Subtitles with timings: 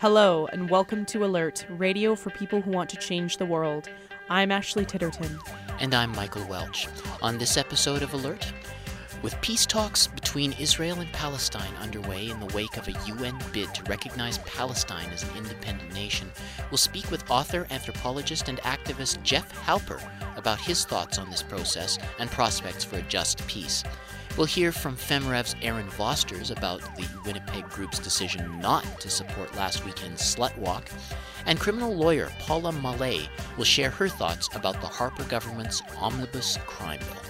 [0.00, 3.88] Hello, and welcome to Alert, radio for people who want to change the world.
[4.30, 5.40] I'm Ashley Titterton.
[5.80, 6.86] And I'm Michael Welch.
[7.20, 8.52] On this episode of Alert,
[9.22, 13.74] with peace talks between Israel and Palestine underway in the wake of a UN bid
[13.74, 16.30] to recognize Palestine as an independent nation,
[16.70, 20.00] we'll speak with author, anthropologist, and activist Jeff Halper
[20.36, 23.82] about his thoughts on this process and prospects for a just peace.
[24.38, 29.84] We'll hear from FemRev's Erin Vosters about the Winnipeg group's decision not to support last
[29.84, 30.88] weekend's slut walk.
[31.44, 37.00] And criminal lawyer Paula Mallea will share her thoughts about the Harper government's omnibus crime
[37.00, 37.24] bill.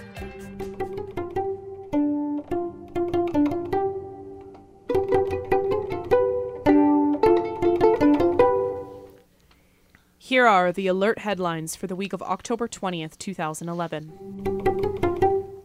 [10.19, 14.58] Here are the alert headlines for the week of October 20th, 2011.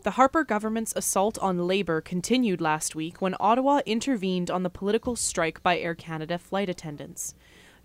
[0.04, 5.16] The Harper government's assault on labor continued last week when Ottawa intervened on the political
[5.16, 7.36] strike by Air Canada flight attendants.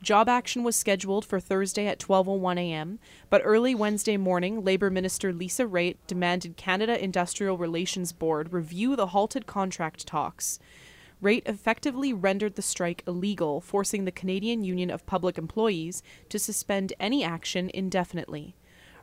[0.03, 2.99] Job action was scheduled for Thursday at 12:01 a.m.,
[3.31, 9.09] but early Wednesday morning, Labor Minister Lisa Raitt demanded Canada Industrial Relations Board review the
[9.09, 10.59] halted contract talks.
[11.23, 16.93] Raitt effectively rendered the strike illegal, forcing the Canadian Union of Public Employees to suspend
[16.99, 18.57] any action indefinitely.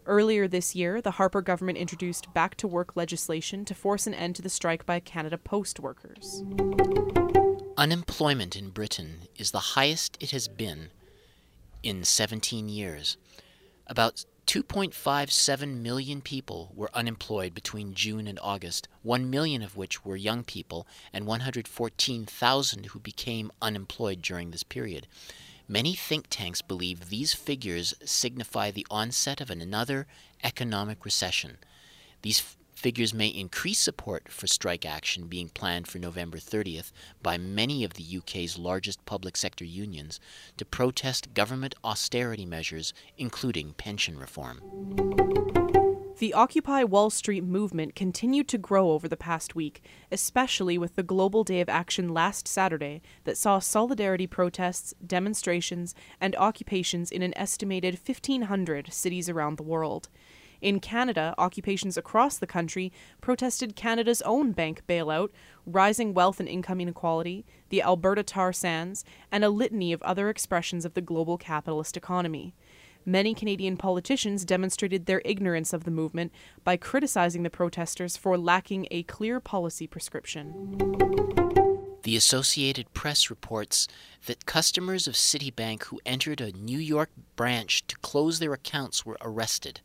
[0.07, 4.35] Earlier this year, the Harper government introduced back to work legislation to force an end
[4.35, 6.43] to the strike by Canada Post workers.
[7.75, 10.89] Unemployment in Britain is the highest it has been
[11.81, 13.17] in 17 years.
[13.87, 20.15] About 2.57 million people were unemployed between June and August, 1 million of which were
[20.15, 25.07] young people, and 114,000 who became unemployed during this period.
[25.67, 30.05] Many think tanks believe these figures signify the onset of another
[30.43, 31.57] economic recession.
[32.21, 36.91] These f- figures may increase support for strike action being planned for November 30th
[37.23, 40.19] by many of the UK's largest public sector unions
[40.57, 44.61] to protest government austerity measures, including pension reform.
[46.17, 51.03] The Occupy Wall Street movement continued to grow over the past week, especially with the
[51.03, 57.37] Global Day of Action last Saturday that saw solidarity protests, demonstrations, and occupations in an
[57.37, 60.07] estimated 1,500 cities around the world.
[60.61, 65.31] In Canada, occupations across the country protested Canada's own bank bailout,
[65.65, 69.03] rising wealth and income inequality, the Alberta tar sands,
[69.33, 72.55] and a litany of other expressions of the global capitalist economy.
[73.07, 76.31] Many Canadian politicians demonstrated their ignorance of the movement
[76.63, 80.51] by criticizing the protesters for lacking a clear policy prescription.
[82.01, 83.87] The Associated Press reports
[84.25, 89.17] that customers of Citibank who entered a New York branch to close their accounts were
[89.21, 89.81] arrested.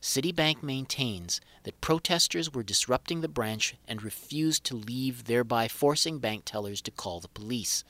[0.00, 6.44] Citibank maintains that protesters were disrupting the branch and refused to leave, thereby forcing bank
[6.46, 7.84] tellers to call the police.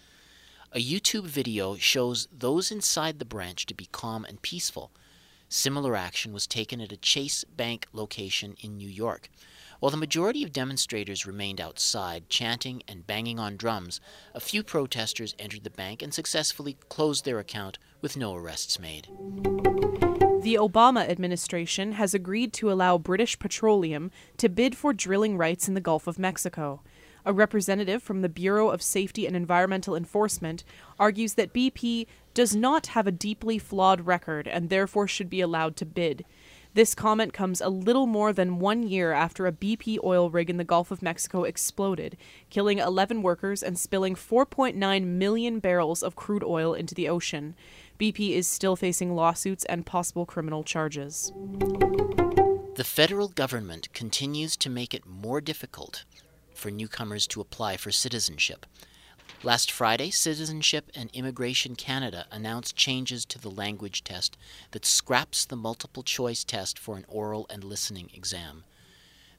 [0.76, 4.90] A YouTube video shows those inside the branch to be calm and peaceful.
[5.48, 9.30] Similar action was taken at a Chase Bank location in New York.
[9.78, 14.00] While the majority of demonstrators remained outside, chanting and banging on drums,
[14.34, 19.06] a few protesters entered the bank and successfully closed their account with no arrests made.
[20.42, 25.74] The Obama administration has agreed to allow British Petroleum to bid for drilling rights in
[25.74, 26.82] the Gulf of Mexico.
[27.26, 30.62] A representative from the Bureau of Safety and Environmental Enforcement
[30.98, 35.74] argues that BP does not have a deeply flawed record and therefore should be allowed
[35.76, 36.26] to bid.
[36.74, 40.56] This comment comes a little more than one year after a BP oil rig in
[40.56, 42.16] the Gulf of Mexico exploded,
[42.50, 47.54] killing 11 workers and spilling 4.9 million barrels of crude oil into the ocean.
[47.98, 51.32] BP is still facing lawsuits and possible criminal charges.
[52.74, 56.04] The federal government continues to make it more difficult
[56.54, 58.66] for newcomers to apply for citizenship.
[59.42, 64.38] Last Friday, Citizenship and Immigration Canada announced changes to the language test
[64.70, 68.64] that scraps the multiple choice test for an oral and listening exam.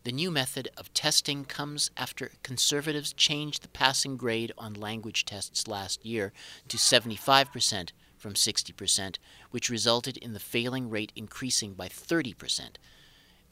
[0.03, 5.67] The new method of testing comes after conservatives changed the passing grade on language tests
[5.67, 6.31] last year
[6.67, 9.17] to 75% from 60%,
[9.49, 12.75] which resulted in the failing rate increasing by 30%.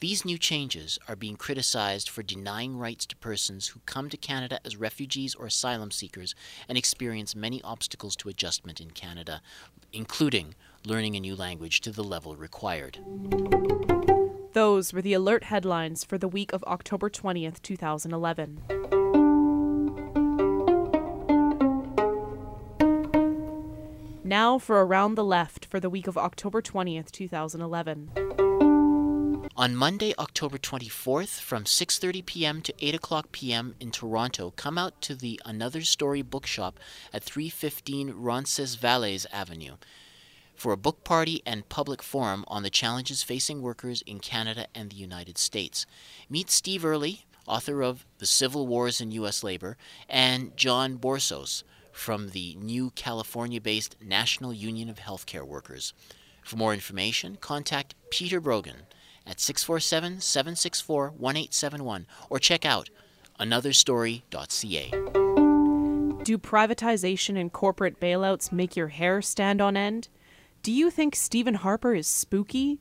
[0.00, 4.58] These new changes are being criticized for denying rights to persons who come to Canada
[4.64, 6.34] as refugees or asylum seekers
[6.68, 9.40] and experience many obstacles to adjustment in Canada,
[9.92, 10.54] including
[10.84, 12.98] learning a new language to the level required.
[14.52, 18.60] Those were the alert headlines for the week of October 20th, 2011.
[24.22, 28.43] Now for Around the Left for the week of October 20th, 2011.
[29.56, 32.60] On Monday, October 24th, from 6:30 p.m.
[32.60, 33.76] to 8 o'clock p.m.
[33.78, 36.80] in Toronto, come out to the Another Story Bookshop
[37.12, 39.76] at 315 Roncesvalles Avenue
[40.56, 44.90] for a book party and public forum on the challenges facing workers in Canada and
[44.90, 45.86] the United States.
[46.28, 49.44] Meet Steve Early, author of The Civil Wars in U.S.
[49.44, 49.76] Labor,
[50.08, 51.62] and John Borsos
[51.92, 55.92] from the new California based National Union of Healthcare Workers.
[56.42, 58.86] For more information, contact Peter Brogan
[59.26, 62.90] at 647 764 1871 or check out
[63.40, 64.90] anotherstory.ca.
[66.24, 70.08] Do privatization and corporate bailouts make your hair stand on end?
[70.62, 72.80] Do you think Stephen Harper is spooky?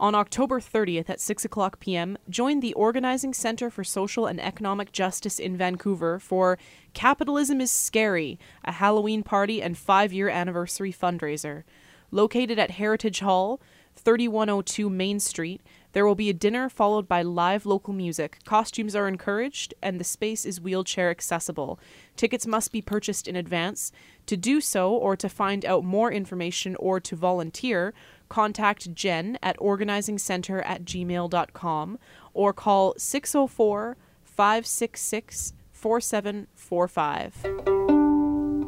[0.00, 4.92] On October 30th at 6 o'clock p.m., join the Organizing Center for Social and Economic
[4.92, 6.58] Justice in Vancouver for
[6.94, 11.62] Capitalism is Scary, a Halloween party and five year anniversary fundraiser.
[12.10, 13.60] Located at Heritage Hall,
[13.96, 15.60] 3102 Main Street,
[15.94, 18.38] there will be a dinner followed by live local music.
[18.44, 21.78] Costumes are encouraged, and the space is wheelchair accessible.
[22.16, 23.92] Tickets must be purchased in advance.
[24.26, 27.94] To do so, or to find out more information or to volunteer,
[28.28, 31.98] contact Jen at organizingcenter at gmail.com
[32.34, 37.42] or call 604 566 4745.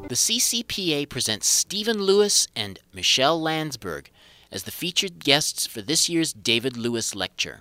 [0.09, 4.11] The CCPA presents Stephen Lewis and Michelle Landsberg
[4.57, 7.61] as the featured guests for this year's David Lewis Lecture.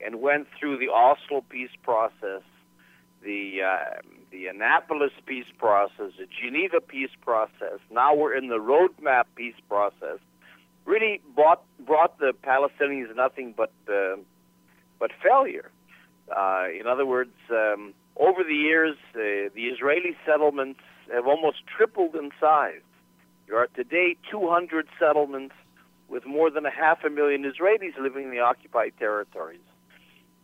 [0.00, 2.42] and went through the Oslo peace process,
[3.20, 7.80] the uh, the Annapolis peace process, the Geneva peace process.
[7.90, 10.20] Now we're in the roadmap peace process.
[10.84, 14.18] Really brought brought the Palestinians nothing but uh,
[15.00, 15.68] but failure.
[16.30, 20.80] Uh, in other words, um, over the years, uh, the Israeli settlements
[21.12, 22.82] have almost tripled in size.
[23.48, 25.54] There are today 200 settlements
[26.08, 29.60] with more than a half a million Israelis living in the occupied territories.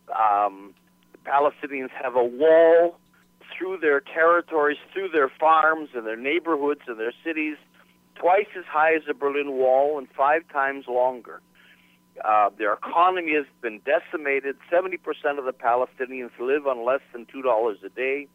[0.08, 0.74] Um,
[1.12, 2.98] the Palestinians have a wall
[3.56, 7.56] through their territories, through their farms and their neighborhoods and their cities,
[8.14, 11.40] twice as high as the Berlin Wall and five times longer.
[12.24, 14.56] Uh, their economy has been decimated.
[14.72, 14.98] 70%
[15.38, 18.26] of the Palestinians live on less than $2 a day.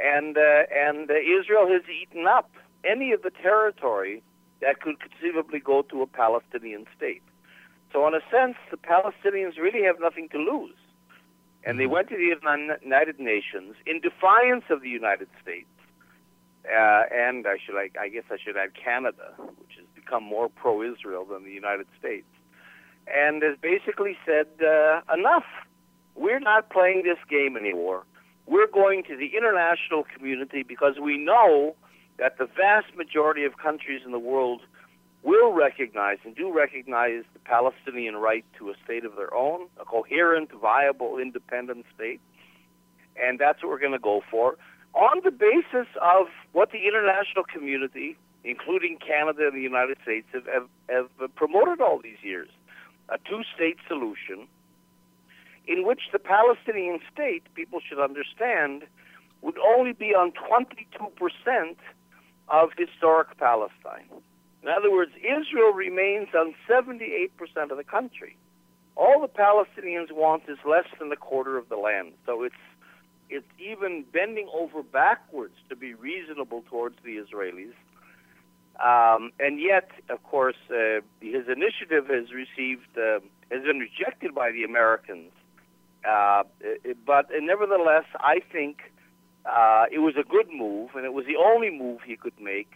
[0.00, 2.50] And, uh, and uh, Israel has eaten up
[2.84, 4.22] any of the territory
[4.60, 7.22] that could conceivably go to a Palestinian state.
[7.92, 10.74] So, in a sense, the Palestinians really have nothing to lose.
[11.64, 11.92] And they mm-hmm.
[11.92, 15.68] went to the United Nations in defiance of the United States.
[16.64, 20.48] Uh, and I should, I, I guess, I should add Canada, which has become more
[20.48, 22.26] pro-Israel than the United States,
[23.06, 25.44] and has basically said, uh, "Enough!
[26.14, 28.04] We're not playing this game anymore.
[28.46, 31.74] We're going to the international community because we know
[32.18, 34.60] that the vast majority of countries in the world
[35.22, 39.84] will recognize and do recognize the Palestinian right to a state of their own, a
[39.84, 42.20] coherent, viable, independent state.
[43.16, 44.56] And that's what we're going to go for
[44.94, 50.46] on the basis of what the international community, including Canada and the United States, have,
[50.88, 52.48] have, have promoted all these years
[53.08, 54.46] a two state solution
[55.66, 58.84] in which the Palestinian state, people should understand,
[59.40, 61.76] would only be on 22%
[62.48, 64.08] of historic Palestine.
[64.62, 67.30] In other words, Israel remains on 78%
[67.70, 68.36] of the country.
[68.96, 72.12] All the Palestinians want is less than a quarter of the land.
[72.26, 72.54] So it's
[73.30, 77.72] it's even bending over backwards to be reasonable towards the Israelis.
[78.82, 84.50] Um, and yet, of course, uh, his initiative has received uh, has been rejected by
[84.50, 85.30] the Americans.
[86.04, 86.42] Uh,
[87.06, 88.92] but nevertheless, I think
[89.46, 92.72] uh, it was a good move, and it was the only move he could make.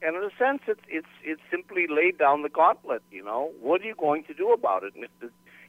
[0.00, 3.02] And in a sense, it's it's it's simply laid down the gauntlet.
[3.10, 4.94] You know, what are you going to do about it?
[4.94, 5.26] And if the,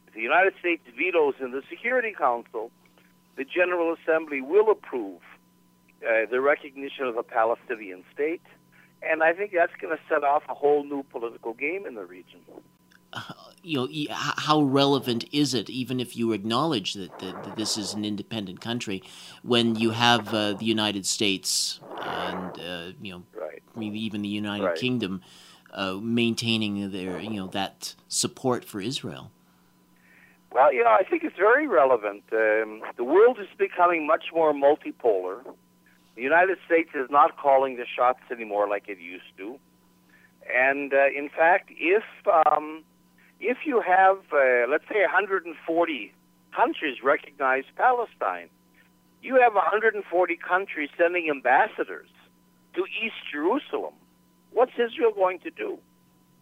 [0.07, 2.71] if the United States vetoes in the Security Council,
[3.37, 5.21] the General Assembly will approve
[6.01, 8.41] uh, the recognition of a Palestinian state,
[9.01, 12.05] and I think that's going to set off a whole new political game in the
[12.05, 12.39] region
[13.63, 17.93] you know, how relevant is it, even if you acknowledge that, that, that this is
[17.93, 19.01] an independent country,
[19.41, 23.63] when you have uh, the United States and uh, you know, right.
[23.75, 24.77] maybe even the United right.
[24.77, 25.21] Kingdom
[25.73, 29.31] uh, maintaining their you know that support for Israel?
[30.51, 32.23] Well, you know, I think it's very relevant.
[32.31, 35.43] Um, the world is becoming much more multipolar.
[36.15, 39.59] The United States is not calling the shots anymore like it used to.
[40.53, 42.83] And uh, in fact, if um,
[43.39, 46.13] if you have, uh, let's say, 140
[46.55, 48.49] countries recognize Palestine,
[49.21, 52.07] you have 140 countries sending ambassadors
[52.75, 53.93] to East Jerusalem.
[54.51, 55.79] What's Israel going to do?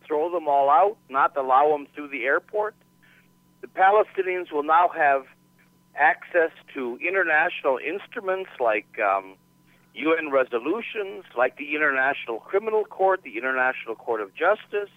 [0.05, 2.75] Throw them all out, not allow them through the airport?
[3.61, 5.25] The Palestinians will now have
[5.95, 9.35] access to international instruments like um,
[9.93, 14.89] UN resolutions, like the International Criminal Court, the International Court of Justice,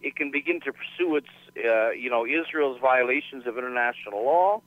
[0.00, 1.28] it can begin to pursue its,
[1.64, 4.62] uh, you know, Israel's violations of international law.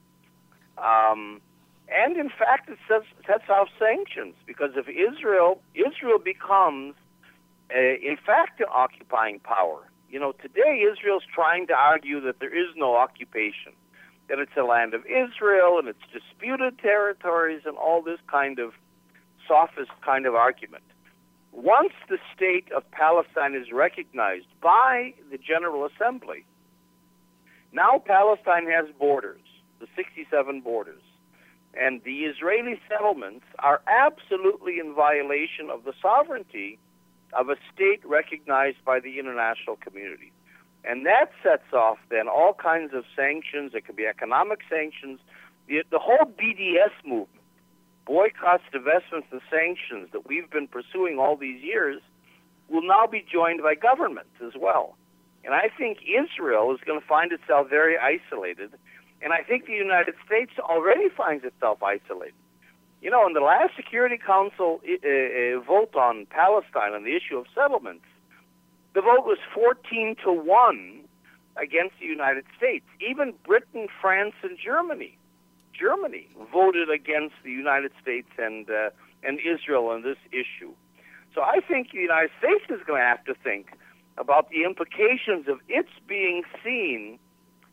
[0.77, 1.41] Um,
[1.87, 6.95] and in fact, it sets, sets off sanctions because if Israel Israel becomes,
[7.73, 9.81] uh, in fact, an occupying power.
[10.09, 13.73] You know, today Israel's trying to argue that there is no occupation,
[14.29, 18.73] that it's a land of Israel and it's disputed territories and all this kind of
[19.47, 20.83] sophist kind of argument
[21.55, 26.45] once the state of Palestine is recognized by the General Assembly,
[27.71, 29.41] now Palestine has borders,
[29.79, 31.01] the 67 borders,
[31.73, 36.77] and the Israeli settlements are absolutely in violation of the sovereignty
[37.33, 40.31] of a state recognized by the international community.
[40.83, 43.71] And that sets off then all kinds of sanctions.
[43.73, 45.19] It could be economic sanctions.
[45.67, 47.34] The, the whole BDS movement
[48.05, 52.01] boycotts, divestments, and sanctions that we've been pursuing all these years
[52.69, 54.95] will now be joined by governments as well.
[55.43, 58.71] And I think Israel is going to find itself very isolated.
[59.21, 62.33] And I think the United States already finds itself isolated.
[63.01, 67.45] You know, in the last Security Council uh, vote on Palestine on the issue of
[67.53, 68.05] settlements,
[68.95, 71.01] the vote was 14 to 1
[71.57, 72.85] against the United States.
[73.07, 75.17] Even Britain, France, and Germany
[75.79, 78.89] Germany voted against the United States and uh,
[79.23, 80.73] and Israel on this issue.
[81.33, 83.71] So I think the United States is going to have to think
[84.17, 87.19] about the implications of its being seen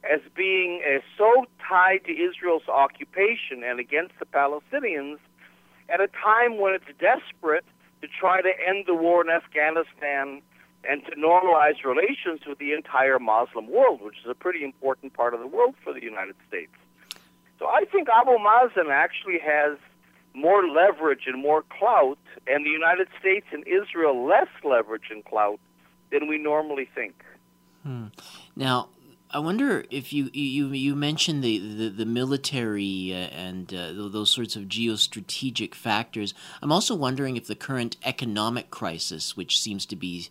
[0.03, 5.19] as being uh, so tied to Israel's occupation and against the Palestinians
[5.89, 7.65] at a time when it's desperate
[8.01, 10.43] to try to end the war in Afghanistan
[10.85, 15.35] and to normalize relations with the entire Muslim world, which is a pretty important part
[15.35, 16.73] of the world for the United States.
[17.63, 19.79] So I think Abu Mazen actually has
[20.35, 25.61] more leverage and more clout, and the United States and Israel less leverage and clout
[26.11, 27.15] than we normally think.
[27.85, 28.07] Hmm.
[28.57, 28.89] Now,
[29.31, 34.33] I wonder if you you you mentioned the the, the military uh, and uh, those
[34.33, 36.35] sorts of geostrategic factors.
[36.63, 40.31] I'm also wondering if the current economic crisis, which seems to be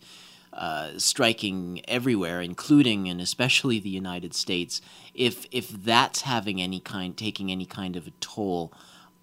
[0.53, 4.81] uh, striking everywhere, including and especially the United States,
[5.13, 8.73] if if that's having any kind taking any kind of a toll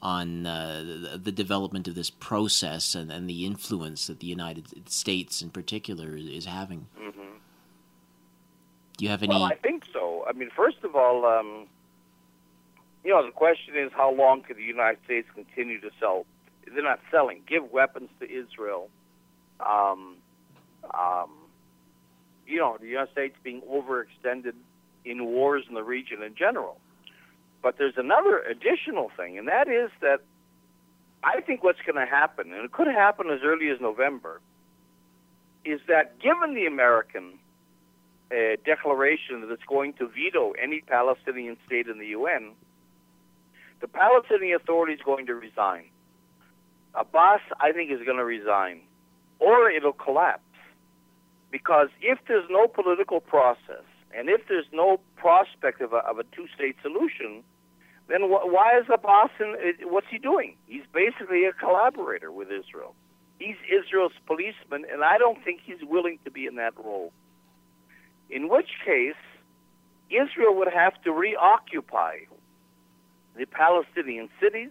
[0.01, 4.89] on uh, the, the, development of this process and, and, the influence that the United
[4.89, 6.87] States, in particular, is having.
[6.97, 7.35] Mm-hmm.
[8.97, 9.35] Do you have any?
[9.35, 10.25] Well, I think so.
[10.29, 11.67] I mean, first of all, um,
[13.03, 16.27] you know, the question is how long can the United States continue to sell?
[16.73, 17.43] They're not selling.
[17.49, 18.91] Give weapons to Israel.
[19.59, 20.18] Um,
[20.95, 21.31] um,
[22.47, 24.55] you know, the United States being overextended
[25.05, 26.79] in wars in the region in general.
[27.63, 30.21] But there's another additional thing, and that is that
[31.23, 34.41] I think what's going to happen, and it could happen as early as November,
[35.65, 37.39] is that given the American
[38.31, 42.53] uh, declaration that it's going to veto any Palestinian state in the UN,
[43.81, 45.85] the Palestinian Authority is going to resign.
[46.95, 48.81] Abbas, I think, is going to resign,
[49.39, 50.43] or it'll collapse.
[51.51, 56.25] Because if there's no political process, and if there's no prospect of a, of a
[56.25, 57.43] two-state solution,
[58.09, 59.31] then wh- why is Abbas?
[59.41, 60.57] In, uh, what's he doing?
[60.67, 62.95] He's basically a collaborator with Israel.
[63.39, 67.13] He's Israel's policeman, and I don't think he's willing to be in that role.
[68.31, 69.15] In which case,
[70.11, 72.27] Israel would have to reoccupy
[73.37, 74.71] the Palestinian cities.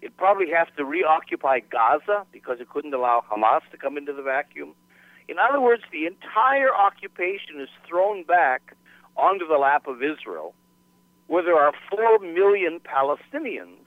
[0.00, 4.22] It'd probably have to reoccupy Gaza because it couldn't allow Hamas to come into the
[4.22, 4.74] vacuum.
[5.28, 8.74] In other words, the entire occupation is thrown back
[9.16, 10.54] onto the lap of Israel,
[11.26, 13.84] where there are four million Palestinians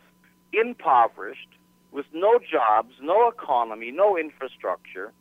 [0.53, 1.49] impoverished,
[1.91, 5.11] with no jobs, no economy, no infrastructure.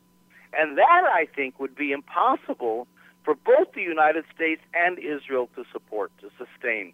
[0.53, 2.87] And that, I think, would be impossible
[3.23, 6.93] for both the United States and Israel to support, to sustain.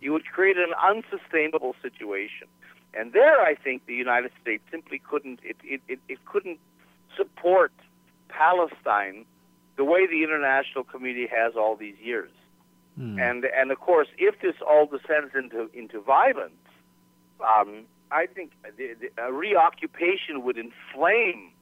[0.00, 2.48] You would create an unsustainable situation.
[2.94, 6.58] And there, I think the United States simply couldn't, it, it, it, it couldn't
[7.16, 7.72] support
[8.28, 9.24] Palestine
[9.76, 12.30] the way the international community has all these years.
[12.98, 13.20] Mm.
[13.20, 16.54] And and of course, if this all descends into into violence,
[17.40, 21.52] um, I think the, the, a reoccupation would inflame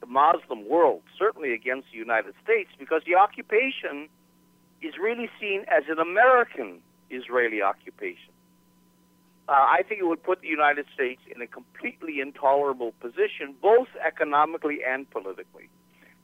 [0.00, 4.08] the Muslim world, certainly against the United States, because the occupation
[4.80, 8.32] is really seen as an American Israeli occupation.
[9.48, 13.88] Uh, I think it would put the United States in a completely intolerable position, both
[14.04, 15.68] economically and politically.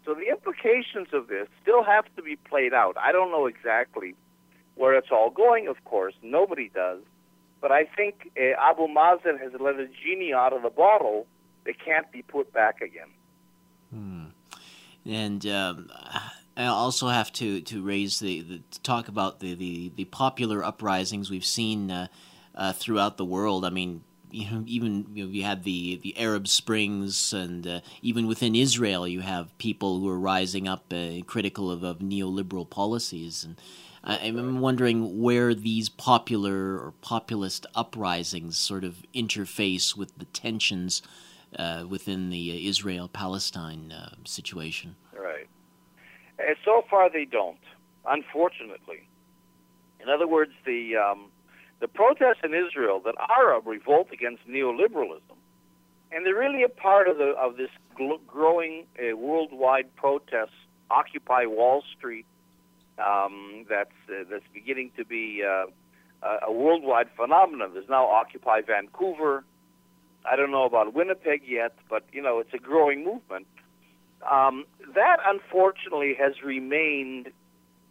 [0.08, 2.96] So the implications of this still have to be played out.
[2.96, 4.14] I don't know exactly
[4.74, 6.14] where it's all going, of course.
[6.22, 7.02] Nobody does.
[7.60, 11.26] But I think uh, Abu Mazen has let a genie out of the bottle
[11.66, 13.08] that can't be put back again.
[13.92, 14.24] Hmm.
[15.04, 15.90] And um,
[16.56, 20.64] I also have to, to raise the, the to talk about the, the, the popular
[20.64, 22.06] uprisings we've seen uh,
[22.54, 23.62] uh, throughout the world.
[23.62, 27.80] I mean, you know, even you, know, you had the the Arab Springs, and uh,
[28.02, 32.68] even within Israel, you have people who are rising up uh, critical of, of neoliberal
[32.68, 33.44] policies.
[33.44, 33.56] And
[34.04, 41.02] I'm wondering where these popular or populist uprisings sort of interface with the tensions
[41.58, 44.96] uh, within the Israel-Palestine uh, situation.
[45.12, 45.48] Right.
[46.38, 47.58] And so far, they don't.
[48.06, 49.08] Unfortunately.
[50.00, 51.30] In other words, the um,
[51.80, 55.36] the protests in Israel that are a revolt against neoliberalism,
[56.10, 60.52] and they're really a part of the of this gl- growing uh, worldwide protest,
[60.90, 62.26] Occupy Wall Street,
[62.98, 65.66] um, that's uh, that's beginning to be uh,
[66.46, 67.70] a worldwide phenomenon.
[67.74, 69.44] There's now Occupy Vancouver.
[70.24, 73.46] I don't know about Winnipeg yet, but you know it's a growing movement.
[74.28, 74.64] Um,
[74.94, 77.28] that unfortunately has remained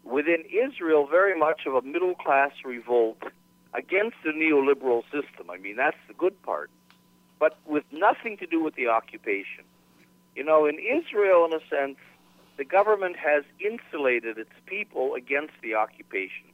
[0.04, 3.22] within Israel very much of a middle class revolt
[3.78, 5.50] against the neoliberal system.
[5.50, 6.70] I mean, that's the good part,
[7.40, 9.64] but with nothing to do with the occupation.
[10.36, 11.98] You know, in Israel, in a sense,
[12.58, 16.48] the government has insulated its people against the occupation.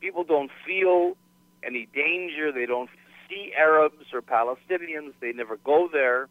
[0.00, 1.16] People don't feel
[1.64, 2.52] any danger.
[2.52, 2.90] They don't
[3.28, 5.14] see Arabs or Palestinians.
[5.20, 6.28] They never go there.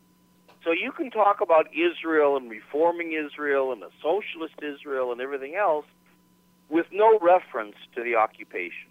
[0.63, 5.55] So you can talk about Israel and reforming Israel and a socialist Israel and everything
[5.55, 5.85] else
[6.69, 8.89] with no reference to the occupation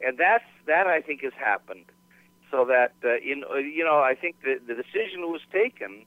[0.00, 1.86] and that's that I think has happened.
[2.50, 6.04] So that uh, in uh, you know I think the the decision was taken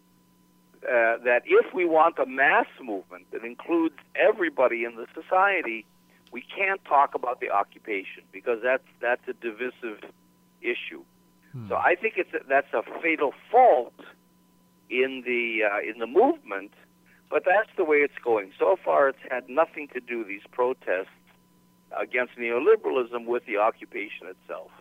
[0.83, 5.85] uh, that if we want a mass movement that includes everybody in the society,
[6.31, 9.99] we can't talk about the occupation because that's that's a divisive
[10.61, 11.03] issue.
[11.51, 11.67] Hmm.
[11.67, 13.99] So I think it's a, that's a fatal fault
[14.89, 16.71] in the uh, in the movement,
[17.29, 18.51] but that's the way it's going.
[18.57, 21.18] So far, it's had nothing to do these protests
[21.97, 24.71] against neoliberalism with the occupation itself.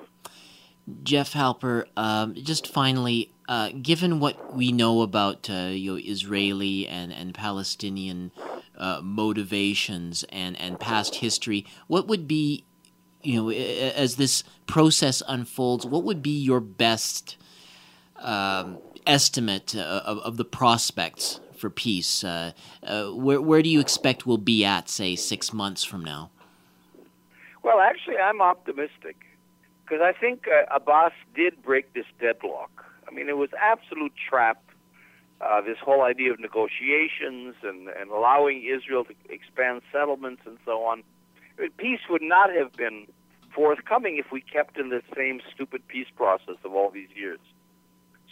[1.03, 6.87] Jeff Halper, um, just finally, uh, given what we know about uh, you know, Israeli
[6.87, 8.31] and, and Palestinian
[8.77, 12.65] uh, motivations and, and past history, what would be,
[13.23, 17.37] you know, as this process unfolds, what would be your best
[18.17, 22.25] um, estimate uh, of, of the prospects for peace?
[22.25, 26.31] Uh, uh, where, where do you expect we'll be at, say, six months from now?
[27.69, 29.17] Well, actually, I'm optimistic
[29.85, 32.71] because I think uh, Abbas did break this deadlock.
[33.07, 34.63] I mean, it was absolute trap.
[35.43, 40.83] Uh, this whole idea of negotiations and, and allowing Israel to expand settlements and so
[40.85, 41.03] on.
[41.59, 43.07] I mean, peace would not have been
[43.55, 47.41] forthcoming if we kept in the same stupid peace process of all these years.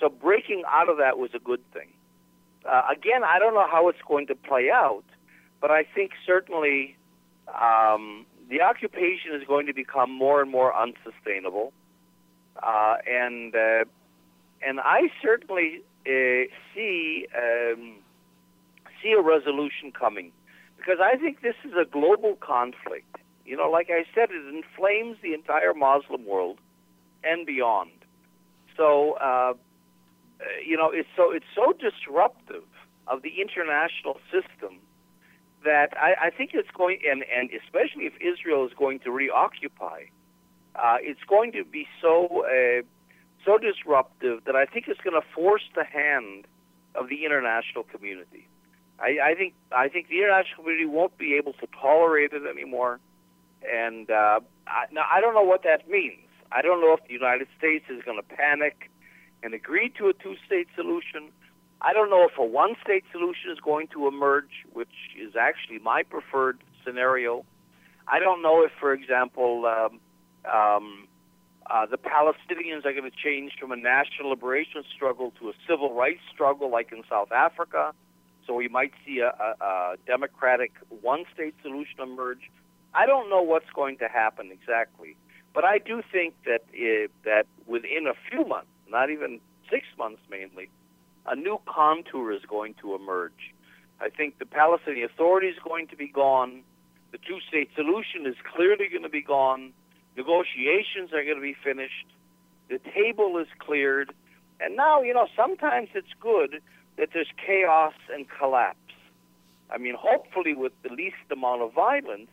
[0.00, 1.88] So breaking out of that was a good thing.
[2.64, 5.04] Uh, again, I don't know how it's going to play out,
[5.60, 6.96] but I think certainly
[7.48, 11.72] um, the occupation is going to become more and more unsustainable,
[12.62, 13.84] uh, and uh,
[14.66, 17.96] and I certainly uh, see um,
[19.02, 20.32] see a resolution coming
[20.76, 23.16] because I think this is a global conflict.
[23.44, 26.58] You know, like I said, it inflames the entire Muslim world
[27.22, 27.90] and beyond.
[28.76, 29.54] So, uh,
[30.64, 32.64] you know, it's so it's so disruptive
[33.06, 34.78] of the international system
[35.66, 40.04] that I, I think it's going, and, and especially if Israel is going to reoccupy,
[40.74, 42.82] uh, it's going to be so uh,
[43.44, 46.46] so disruptive that I think it's going to force the hand
[46.94, 48.48] of the international community.
[48.98, 52.98] I, I think I think the international community won't be able to tolerate it anymore,
[53.70, 56.22] and uh, I, now I don't know what that means.
[56.52, 58.90] I don't know if the United States is going to panic
[59.42, 61.30] and agree to a two-state solution.
[61.80, 64.88] I don't know if a one state solution is going to emerge, which
[65.20, 67.44] is actually my preferred scenario.
[68.08, 70.00] I don't know if, for example, um,
[70.50, 71.08] um,
[71.68, 75.94] uh, the Palestinians are going to change from a national liberation struggle to a civil
[75.94, 77.92] rights struggle like in South Africa.
[78.46, 82.50] So we might see a, a, a democratic one state solution emerge.
[82.94, 85.16] I don't know what's going to happen exactly,
[85.52, 90.20] but I do think that, it, that within a few months, not even six months
[90.30, 90.70] mainly,
[91.26, 93.54] a new contour is going to emerge.
[94.00, 96.62] I think the Palestinian Authority is going to be gone.
[97.12, 99.72] The two state solution is clearly going to be gone.
[100.16, 102.06] Negotiations are going to be finished.
[102.68, 104.12] The table is cleared.
[104.60, 106.62] And now, you know, sometimes it's good
[106.96, 108.78] that there's chaos and collapse.
[109.70, 112.30] I mean, hopefully with the least amount of violence,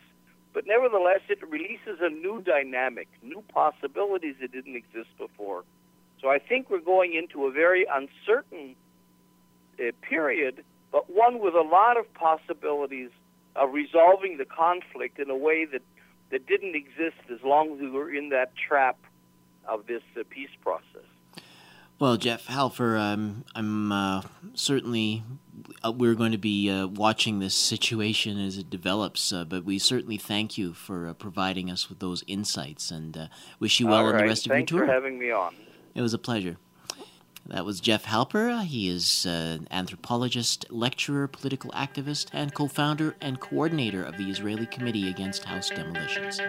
[0.53, 5.63] but nevertheless, it releases a new dynamic, new possibilities that didn't exist before.
[6.21, 8.75] So I think we're going into a very uncertain
[9.79, 13.09] uh, period, but one with a lot of possibilities
[13.55, 15.81] of resolving the conflict in a way that,
[16.31, 18.97] that didn't exist as long as we were in that trap
[19.67, 21.05] of this uh, peace process.
[21.99, 24.23] Well, Jeff Halper, um, I'm uh,
[24.55, 25.23] certainly
[25.85, 29.79] uh, we're going to be uh, watching this situation as it develops, uh, but we
[29.79, 33.27] certainly thank you for uh, providing us with those insights and uh,
[33.59, 34.87] wish you well All in the rest Thanks of your tour.
[34.87, 35.55] Thanks for having me on.
[35.95, 36.57] It was a pleasure.
[37.47, 38.63] That was Jeff Halper.
[38.63, 44.29] He is uh, an anthropologist, lecturer, political activist, and co founder and coordinator of the
[44.29, 46.39] Israeli Committee Against House Demolitions.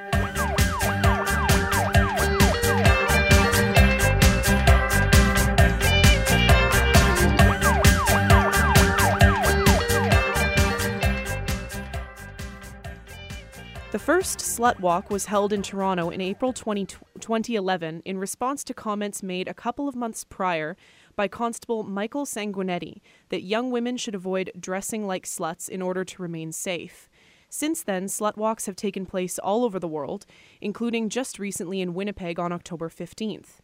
[13.95, 16.85] The first Slut Walk was held in Toronto in April 20,
[17.21, 20.77] 2011 in response to comments made a couple of months prior
[21.15, 26.23] by Constable Michael Sanguinetti that young women should avoid dressing like sluts in order to
[26.23, 27.09] remain safe.
[27.49, 30.27] Since then, slut walks have taken place all over the world,
[30.61, 33.61] including just recently in Winnipeg on October 15th.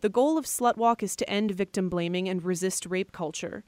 [0.00, 3.64] The goal of Slut Walk is to end victim blaming and resist rape culture.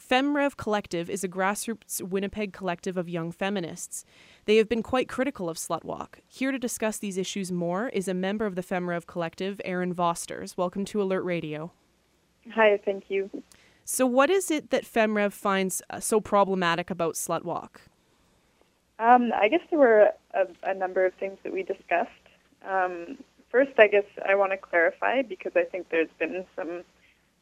[0.00, 4.04] FemRev Collective is a grassroots Winnipeg collective of young feminists.
[4.46, 6.20] They have been quite critical of Slutwalk.
[6.26, 10.56] Here to discuss these issues more is a member of the FemRev Collective, Erin Vosters.
[10.56, 11.72] Welcome to Alert Radio.
[12.54, 13.30] Hi, thank you.
[13.84, 17.76] So, what is it that FemRev finds uh, so problematic about Slutwalk?
[18.98, 22.10] Um, I guess there were a, a, number of things that we discussed.
[22.66, 23.18] Um,
[23.50, 26.84] first, I guess I want to clarify because I think there's been some,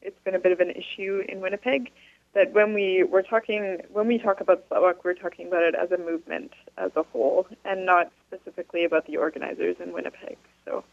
[0.02, 1.90] it's been a bit of an issue in Winnipeg
[2.38, 3.62] that when we were talking
[3.96, 6.53] when we talk about Slutwalk, we're talking about it as a movement
[6.85, 10.37] as a whole, and not specifically about the organizers in Winnipeg.
[10.64, 10.85] So,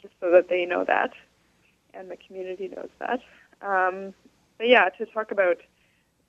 [0.00, 1.12] just so that they know that.
[1.96, 3.20] and the community knows that.
[3.62, 4.14] Um,
[4.58, 5.58] but yeah, to talk about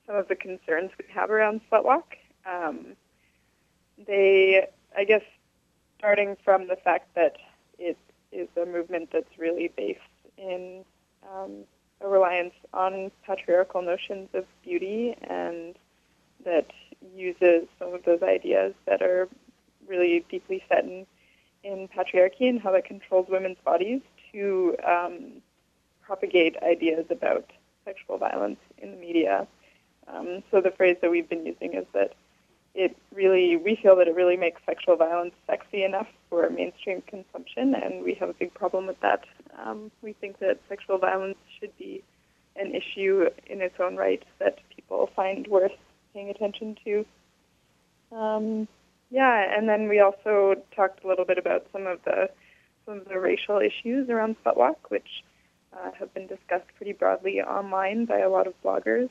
[0.06, 2.04] some of the concerns we have around Slutwalk,
[2.46, 2.94] um,
[4.06, 5.22] they, I guess,
[5.98, 7.36] starting from the fact that
[7.78, 7.98] it
[8.32, 10.00] is a movement that's really based
[10.38, 10.84] in
[11.24, 11.64] um,
[12.00, 15.74] a reliance on patriarchal notions of beauty and
[16.44, 16.70] that
[17.14, 19.28] uses some of those ideas that are
[19.88, 21.06] really deeply set in,
[21.62, 24.00] in patriarchy and how that controls women's bodies
[24.32, 25.42] to um,
[26.02, 27.50] propagate ideas about
[27.84, 29.46] sexual violence in the media.
[30.08, 32.14] Um, so the phrase that we've been using is that
[32.76, 37.74] it really, we feel that it really makes sexual violence sexy enough for mainstream consumption,
[37.74, 39.24] and we have a big problem with that.
[39.64, 42.04] Um, we think that sexual violence should be
[42.54, 45.72] an issue in its own right that people find worth
[46.12, 47.06] paying attention to.
[48.14, 48.68] Um,
[49.10, 52.28] yeah, and then we also talked a little bit about some of the
[52.84, 55.24] some of the racial issues around Slutwalk, which
[55.72, 59.08] uh, have been discussed pretty broadly online by a lot of bloggers.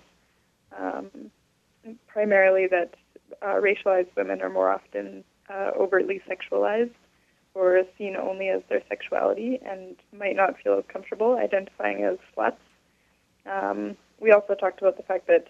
[0.78, 1.32] Um,
[2.08, 2.96] primarily that
[3.42, 6.92] uh, racialized women are more often uh, overtly sexualized
[7.54, 12.58] or seen only as their sexuality and might not feel as comfortable identifying as sluts.
[13.46, 15.48] Um, we also talked about the fact that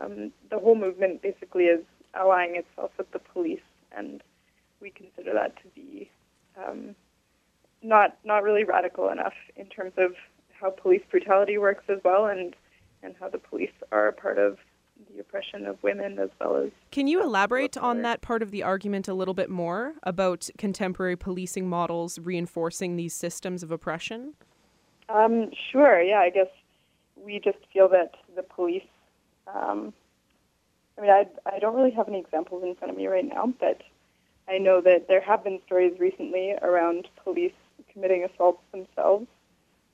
[0.00, 3.60] um, the whole movement basically is allying itself with the police,
[3.96, 4.22] and
[4.80, 6.10] we consider that to be
[6.56, 6.94] um,
[7.82, 10.12] not not really radical enough in terms of
[10.52, 12.54] how police brutality works as well, and
[13.02, 14.58] and how the police are a part of
[15.12, 16.70] the oppression of women as well as.
[16.90, 21.16] Can you elaborate on that part of the argument a little bit more about contemporary
[21.16, 24.34] policing models reinforcing these systems of oppression?
[25.08, 26.00] Um, sure.
[26.00, 26.48] Yeah, I guess
[27.16, 28.82] we just feel that the police.
[29.46, 29.92] Um,
[30.98, 33.52] I mean, I, I don't really have any examples in front of me right now,
[33.58, 33.82] but
[34.48, 37.52] I know that there have been stories recently around police
[37.92, 39.26] committing assaults themselves.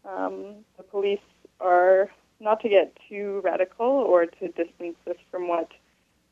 [0.04, 1.20] Um, the police
[1.60, 5.70] are not to get too radical or to distance this from what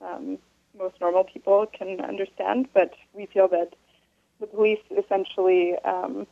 [0.00, 0.38] um,
[0.78, 3.74] most normal people can understand, but we feel that
[4.40, 6.26] the police essentially um,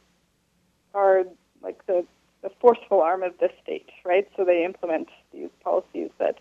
[0.95, 1.25] are
[1.63, 2.05] like the,
[2.43, 4.29] the forceful arm of the state, right?
[4.37, 6.39] So they implement these policies that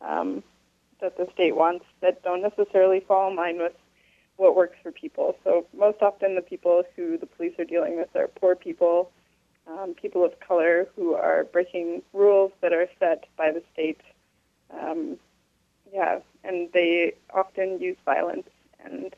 [0.00, 0.42] um,
[1.00, 3.72] that the state wants that don't necessarily fall in line with
[4.36, 5.36] what works for people.
[5.44, 9.10] So most often the people who the police are dealing with are poor people
[9.66, 14.00] um, people of color who are breaking rules that are set by the state.
[14.70, 15.18] Um,
[15.92, 18.48] yeah, and they often use violence,
[18.84, 19.14] and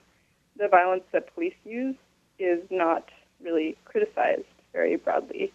[0.56, 1.96] the violence that police use
[2.38, 3.08] is not
[3.42, 5.52] really criticized very broadly.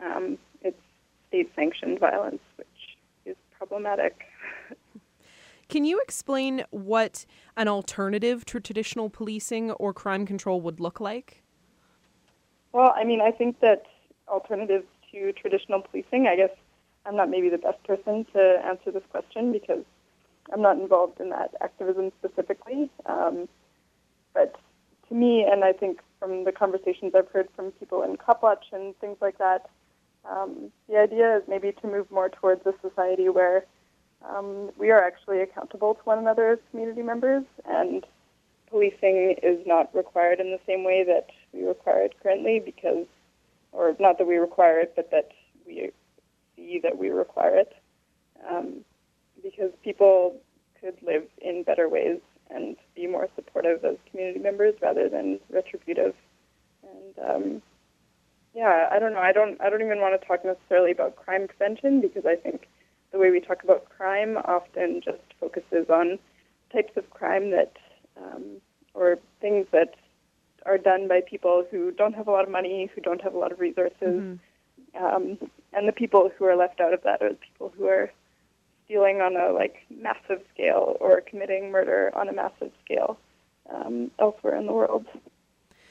[0.00, 0.80] Um, it's
[1.28, 4.24] state sanctioned violence, which is problematic.
[5.68, 11.42] Can you explain what an alternative to traditional policing or crime control would look like?
[12.72, 13.84] Well, I mean, I think that
[14.28, 16.26] alternatives to traditional policing.
[16.26, 16.50] I guess
[17.04, 19.84] I'm not maybe the best person to answer this question because
[20.52, 22.90] I'm not involved in that activism specifically.
[23.06, 23.48] Um,
[24.34, 24.56] but
[25.08, 28.96] to me, and I think from the conversations I've heard from people in Copwatch and
[28.98, 29.68] things like that,
[30.28, 33.64] um, the idea is maybe to move more towards a society where
[34.28, 38.04] um, we are actually accountable to one another as community members, and
[38.68, 43.06] policing is not required in the same way that we require it currently because
[43.76, 45.28] or not that we require it, but that
[45.66, 45.90] we
[46.56, 47.74] see that we require it,
[48.50, 48.84] um,
[49.42, 50.36] because people
[50.80, 56.14] could live in better ways and be more supportive as community members rather than retributive.
[56.82, 57.62] And um,
[58.54, 59.20] yeah, I don't know.
[59.20, 59.60] I don't.
[59.60, 62.68] I don't even want to talk necessarily about crime prevention because I think
[63.12, 66.18] the way we talk about crime often just focuses on
[66.72, 67.72] types of crime that
[68.16, 68.60] um,
[68.94, 69.94] or things that
[70.66, 73.38] are done by people who don't have a lot of money, who don't have a
[73.38, 75.04] lot of resources, mm-hmm.
[75.04, 75.38] um,
[75.72, 78.10] and the people who are left out of that are the people who are
[78.84, 83.18] stealing on a like massive scale or committing murder on a massive scale
[83.72, 85.06] um, elsewhere in the world.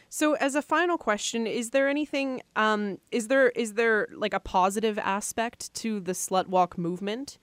[0.09, 2.41] So, as a final question, is there anything?
[2.55, 7.37] Um, is there is there like a positive aspect to the slut walk movement?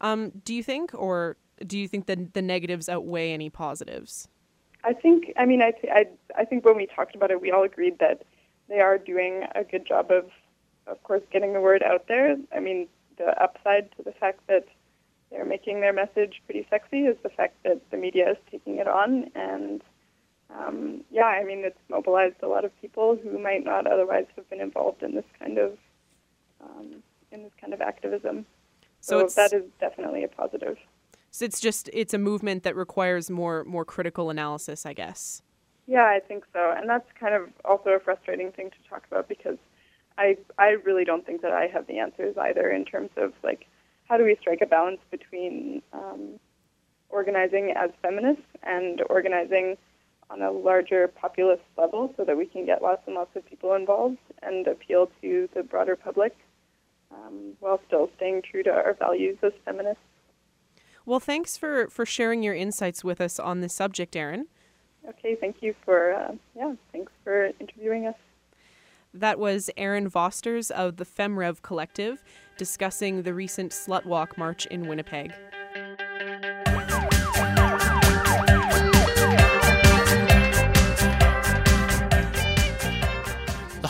[0.00, 4.28] Um, do you think, or do you think that the negatives outweigh any positives?
[4.84, 7.50] I think, I mean, I, th- I, I think when we talked about it, we
[7.50, 8.22] all agreed that
[8.68, 10.30] they are doing a good job of,
[10.86, 12.36] of course, getting the word out there.
[12.54, 12.88] I mean,
[13.18, 14.66] the upside to the fact that
[15.30, 18.88] they're making their message pretty sexy is the fact that the media is taking it
[18.88, 19.30] on.
[19.34, 19.82] And
[20.58, 24.48] um, yeah, I mean, it's mobilized a lot of people who might not otherwise have
[24.50, 25.78] been involved in this kind of
[26.62, 28.44] um, in this kind of activism.
[29.00, 30.76] So, so that is definitely a positive.
[31.30, 35.42] So it's just it's a movement that requires more more critical analysis, I guess.
[35.86, 39.28] Yeah, I think so, and that's kind of also a frustrating thing to talk about
[39.28, 39.58] because
[40.18, 43.66] I I really don't think that I have the answers either in terms of like
[44.08, 46.40] how do we strike a balance between um,
[47.10, 49.76] organizing as feminists and organizing
[50.30, 53.74] on a larger populist level so that we can get lots and lots of people
[53.74, 56.36] involved and appeal to the broader public
[57.12, 60.02] um, while still staying true to our values as feminists.
[61.10, 64.46] Well, thanks for, for sharing your insights with us on this subject, Erin.
[65.08, 68.14] Okay, thank you for uh, yeah, thanks for interviewing us.
[69.12, 72.22] That was Erin Vosters of the FemRev Collective
[72.56, 75.32] discussing the recent Slut Walk March in Winnipeg.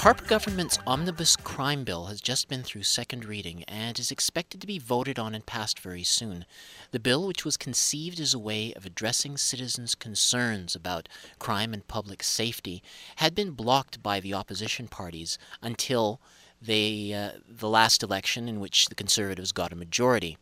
[0.00, 4.66] Harper government's omnibus crime bill has just been through second reading and is expected to
[4.66, 6.46] be voted on and passed very soon.
[6.90, 11.06] The bill, which was conceived as a way of addressing citizens' concerns about
[11.38, 12.82] crime and public safety,
[13.16, 16.18] had been blocked by the opposition parties until
[16.62, 20.38] they, uh, the last election in which the Conservatives got a majority.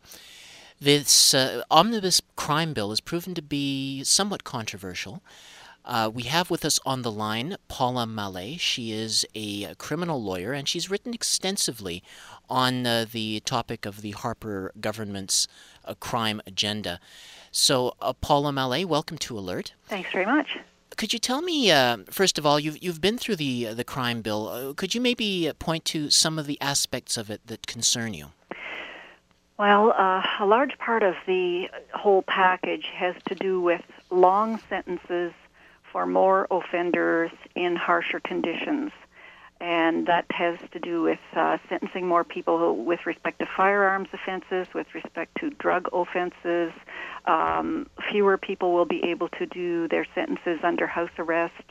[0.79, 5.21] This uh, omnibus crime bill has proven to be somewhat controversial.
[5.85, 8.59] Uh, we have with us on the line Paula Mallea.
[8.59, 12.03] She is a criminal lawyer and she's written extensively
[12.49, 15.47] on uh, the topic of the Harper government's
[15.85, 16.99] uh, crime agenda.
[17.51, 19.73] So, uh, Paula Mallea, welcome to Alert.
[19.87, 20.57] Thanks very much.
[20.97, 23.83] Could you tell me, uh, first of all, you've, you've been through the, uh, the
[23.83, 24.73] crime bill.
[24.75, 28.27] could you maybe point to some of the aspects of it that concern you?
[29.57, 35.33] Well, uh, a large part of the whole package has to do with long sentences
[35.91, 38.91] for more offenders in harsher conditions.
[39.61, 44.73] And that has to do with uh, sentencing more people with respect to firearms offenses,
[44.73, 46.71] with respect to drug offenses.
[47.25, 51.63] Um, fewer people will be able to do their sentences under house arrest.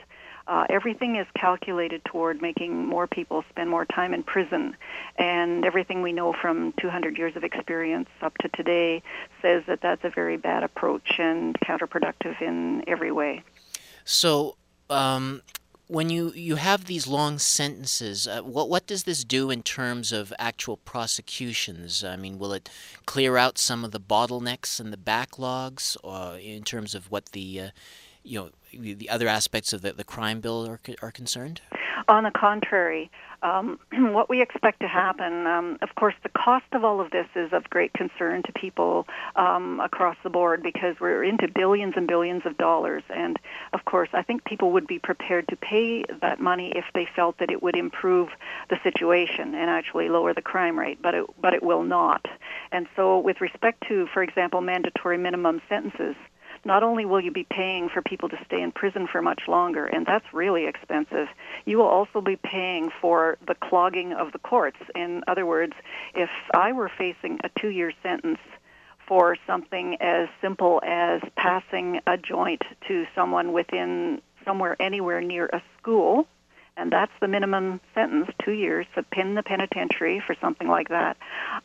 [0.49, 4.75] Uh, everything is calculated toward making more people spend more time in prison.
[5.15, 9.01] And everything we know from 200 years of experience up to today
[9.41, 13.43] says that that's a very bad approach and counterproductive in every way.
[14.11, 14.55] So,
[14.89, 15.43] um,
[15.85, 20.11] when you, you have these long sentences, uh, what what does this do in terms
[20.11, 22.03] of actual prosecutions?
[22.03, 22.71] I mean, will it
[23.05, 27.61] clear out some of the bottlenecks and the backlogs, uh, in terms of what the
[27.61, 27.69] uh,
[28.23, 31.61] you know the other aspects of the, the crime bill are, are concerned?
[32.07, 33.79] On the contrary, um,
[34.13, 37.51] what we expect to happen, um, of course, the cost of all of this is
[37.53, 42.45] of great concern to people um, across the board because we're into billions and billions
[42.45, 43.03] of dollars.
[43.09, 43.37] And
[43.73, 47.37] of course, I think people would be prepared to pay that money if they felt
[47.39, 48.29] that it would improve
[48.69, 52.25] the situation and actually lower the crime rate, but it, but it will not.
[52.71, 56.15] And so, with respect to, for example, mandatory minimum sentences,
[56.65, 59.85] not only will you be paying for people to stay in prison for much longer,
[59.85, 61.27] and that's really expensive,
[61.65, 64.77] you will also be paying for the clogging of the courts.
[64.95, 65.73] In other words,
[66.15, 68.39] if I were facing a two year sentence,
[69.07, 75.61] for something as simple as passing a joint to someone within somewhere anywhere near a
[75.77, 76.27] school,
[76.79, 81.17] and that's the minimum sentence, two years, to pin the penitentiary for something like that.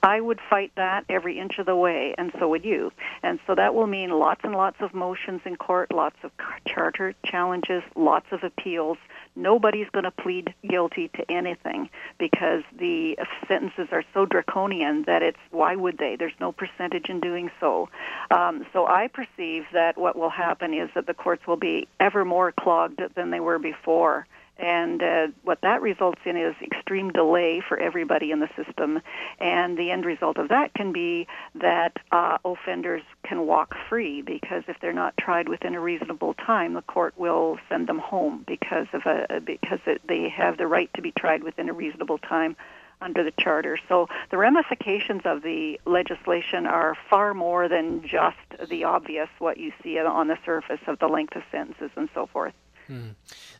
[0.02, 2.90] I would fight that every inch of the way, and so would you.
[3.22, 6.32] And so that will mean lots and lots of motions in court, lots of
[6.66, 8.98] charter challenges, lots of appeals.
[9.36, 15.38] Nobody's going to plead guilty to anything because the sentences are so draconian that it's
[15.52, 16.16] why would they?
[16.16, 17.88] There's no percentage in doing so.
[18.32, 22.24] Um, so I perceive that what will happen is that the courts will be ever
[22.24, 24.26] more clogged than they were before.
[24.56, 29.00] And uh, what that results in is extreme delay for everybody in the system.
[29.40, 34.62] And the end result of that can be that uh, offenders can walk free because
[34.68, 38.86] if they're not tried within a reasonable time, the court will send them home because
[38.92, 42.56] of a because it, they have the right to be tried within a reasonable time
[43.00, 43.78] under the charter.
[43.88, 48.36] So the ramifications of the legislation are far more than just
[48.68, 52.26] the obvious what you see on the surface of the length of sentences and so
[52.26, 52.54] forth.
[52.86, 53.10] Hmm.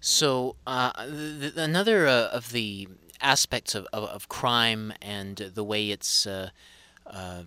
[0.00, 2.88] So uh, th- another uh, of the
[3.20, 6.50] aspects of, of, of, crime and the way it's uh,
[7.06, 7.44] uh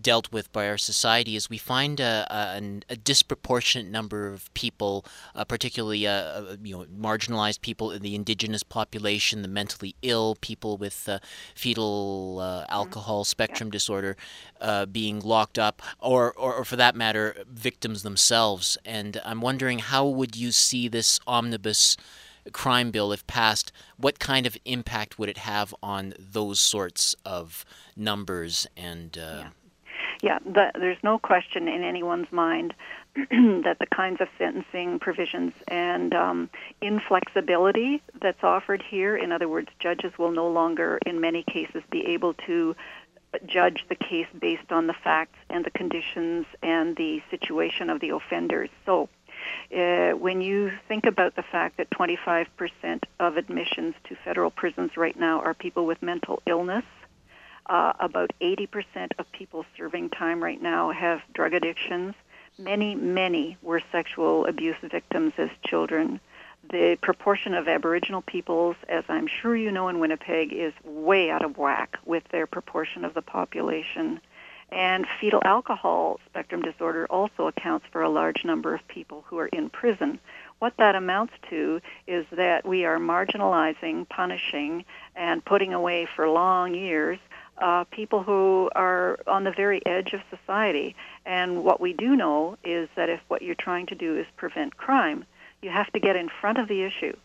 [0.00, 5.04] dealt with by our society is we find a, a, a disproportionate number of people,
[5.34, 10.76] uh, particularly uh, uh, you know marginalized people the indigenous population, the mentally ill, people
[10.76, 11.18] with uh,
[11.54, 12.72] fetal uh, mm-hmm.
[12.72, 14.16] alcohol spectrum disorder,
[14.60, 18.76] uh, being locked up, or, or, or for that matter, victims themselves.
[18.84, 21.96] And I'm wondering how would you see this omnibus
[22.52, 27.64] crime bill, if passed, what kind of impact would it have on those sorts of
[27.96, 29.48] numbers and uh, yeah.
[30.22, 32.74] Yeah, the, there's no question in anyone's mind
[33.16, 36.50] that the kinds of sentencing provisions and um,
[36.80, 42.06] inflexibility that's offered here, in other words, judges will no longer, in many cases, be
[42.06, 42.74] able to
[43.46, 48.10] judge the case based on the facts and the conditions and the situation of the
[48.10, 48.70] offenders.
[48.86, 49.08] So,
[49.76, 52.46] uh, when you think about the fact that 25%
[53.20, 56.84] of admissions to federal prisons right now are people with mental illness,
[57.66, 62.14] uh, about 80% of people serving time right now have drug addictions.
[62.58, 66.20] Many, many were sexual abuse victims as children.
[66.70, 71.44] The proportion of Aboriginal peoples, as I'm sure you know in Winnipeg, is way out
[71.44, 74.20] of whack with their proportion of the population.
[74.70, 79.48] And fetal alcohol spectrum disorder also accounts for a large number of people who are
[79.48, 80.18] in prison.
[80.58, 84.84] What that amounts to is that we are marginalizing, punishing,
[85.14, 87.18] and putting away for long years
[87.58, 90.94] uh, people who are on the very edge of society.
[91.24, 94.76] And what we do know is that if what you're trying to do is prevent
[94.76, 95.24] crime,
[95.62, 97.16] you have to get in front of the issue.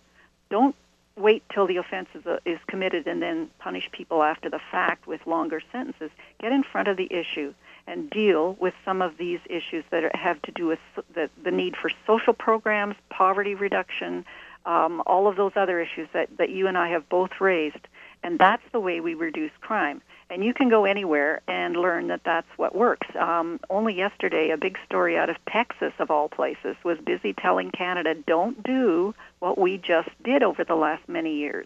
[0.50, 0.76] Don't
[1.16, 5.06] wait till the offense is, uh, is committed and then punish people after the fact
[5.06, 6.10] with longer sentences.
[6.40, 7.54] Get in front of the issue
[7.88, 10.80] and deal with some of these issues that are, have to do with
[11.14, 14.26] the, the need for social programs, poverty reduction,
[14.66, 17.88] um, all of those other issues that, that you and I have both raised.
[18.24, 20.02] And that's the way we reduce crime.
[20.32, 23.08] And you can go anywhere and learn that that's what works.
[23.16, 27.72] Um, only yesterday, a big story out of Texas, of all places, was busy telling
[27.72, 31.66] Canada, don't do what we just did over the last many years.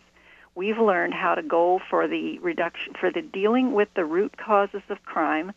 [0.56, 4.84] We've learned how to go for the reduction, for the dealing with the root causes
[4.88, 5.52] of crime,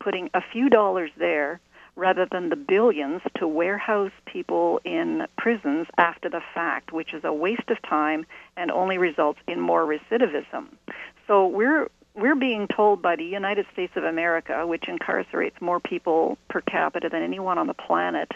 [0.00, 1.60] putting a few dollars there
[1.94, 7.32] rather than the billions to warehouse people in prisons after the fact, which is a
[7.32, 8.24] waste of time
[8.56, 10.66] and only results in more recidivism.
[11.26, 11.88] So we're
[12.18, 17.08] we're being told by the United States of America, which incarcerates more people per capita
[17.08, 18.32] than anyone on the planet,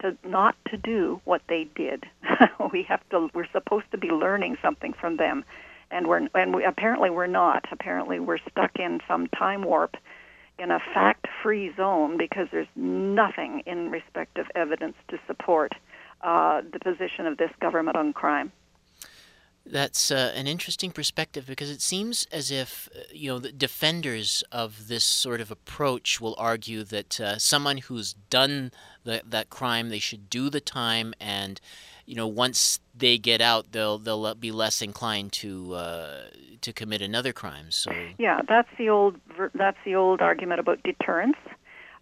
[0.00, 2.04] to not to do what they did.
[2.72, 3.28] we have to.
[3.34, 5.44] We're supposed to be learning something from them,
[5.90, 7.66] and we're and we, apparently we're not.
[7.70, 9.96] Apparently we're stuck in some time warp,
[10.58, 15.72] in a fact-free zone because there's nothing in respect of evidence to support
[16.22, 18.50] uh, the position of this government on crime.
[19.70, 24.42] That's uh, an interesting perspective because it seems as if uh, you know the defenders
[24.50, 28.72] of this sort of approach will argue that uh, someone who's done
[29.04, 31.60] the, that crime they should do the time and
[32.06, 36.20] you know once they get out they'll they'll be less inclined to uh,
[36.60, 37.70] to commit another crime.
[37.70, 39.16] So yeah, that's the old
[39.54, 41.36] that's the old argument about deterrence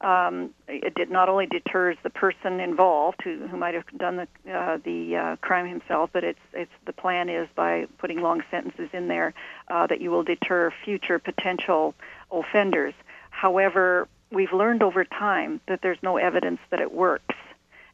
[0.01, 4.53] um, it did not only deters the person involved who, who might have done the
[4.53, 8.91] uh, the uh, crime himself, but it's it's the plan is by putting long sentences
[8.93, 9.33] in there
[9.69, 11.95] uh, that you will deter future potential
[12.31, 12.95] offenders.
[13.31, 17.35] However, we've learned over time that there's no evidence that it works.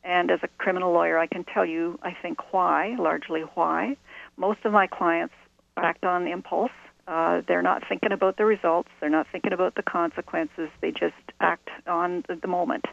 [0.04, 3.96] And as a criminal lawyer, I can tell you, I think why, largely why.
[4.36, 5.34] Most of my clients
[5.76, 6.72] act on impulse
[7.08, 8.88] uh, they're not thinking about the results.
[9.00, 10.70] They're not thinking about the consequences.
[10.80, 12.84] They just act on the moment.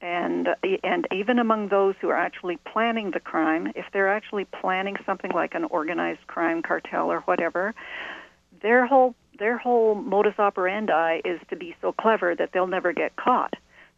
[0.00, 0.48] And
[0.82, 5.30] and even among those who are actually planning the crime, if they're actually planning something
[5.30, 7.74] like an organized crime cartel or whatever,
[8.62, 13.16] their whole their whole modus operandi is to be so clever that they'll never get
[13.16, 13.54] caught.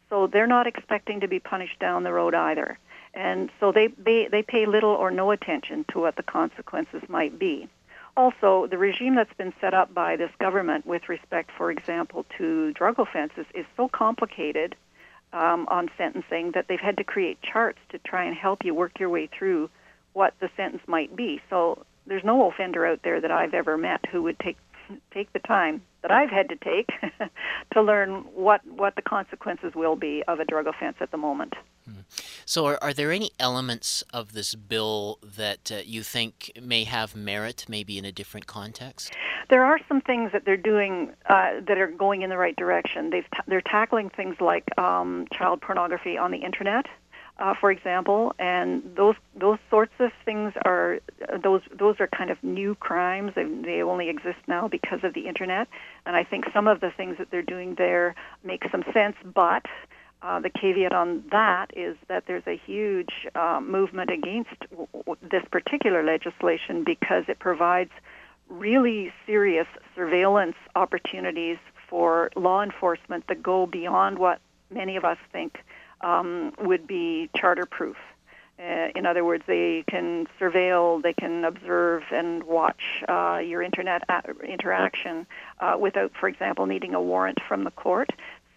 [0.09, 2.79] So they're not expecting to be punished down the road either.
[3.15, 7.39] And so they, they, they pay little or no attention to what the consequences might
[7.39, 7.69] be.
[8.17, 12.73] Also, the regime that's been set up by this government with respect, for example, to
[12.73, 14.77] drug offenses is so complicated
[15.33, 19.01] um, on sentencing that they've had to create charts to try and help you work
[19.01, 19.71] your way through
[20.13, 21.41] what the sentence might be.
[21.49, 24.59] So there's no offender out there that I've ever met who would take
[25.13, 26.91] take the time that I've had to take
[27.73, 31.55] to learn what what the consequences will be of a drug offense at the moment.
[31.87, 32.01] Hmm.
[32.45, 37.17] So, are, are there any elements of this bill that uh, you think may have
[37.17, 39.13] merit, maybe in a different context?
[39.51, 43.11] There are some things that they're doing uh, that are going in the right direction.
[43.11, 46.87] They've t- they're tackling things like um, child pornography on the internet.
[47.39, 51.01] Uh, for example, and those those sorts of things are
[51.43, 53.33] those those are kind of new crimes.
[53.35, 55.67] They, they only exist now because of the internet,
[56.05, 58.15] and I think some of the things that they're doing there
[58.45, 59.17] make some sense.
[59.25, 59.65] But
[60.23, 65.17] uh, the caveat on that is that there's a huge uh, movement against w- w-
[65.23, 67.91] this particular legislation because it provides
[68.49, 69.67] really serious
[69.97, 71.59] surveillance opportunities
[71.89, 75.59] for law enforcement that go beyond what many of us think
[76.03, 77.97] um, would be charter proof.
[78.59, 84.03] Uh, in other words, they can surveil, they can observe and watch uh, your internet
[84.09, 85.27] a- interaction
[85.61, 88.11] uh, without, for example, needing a warrant from the court.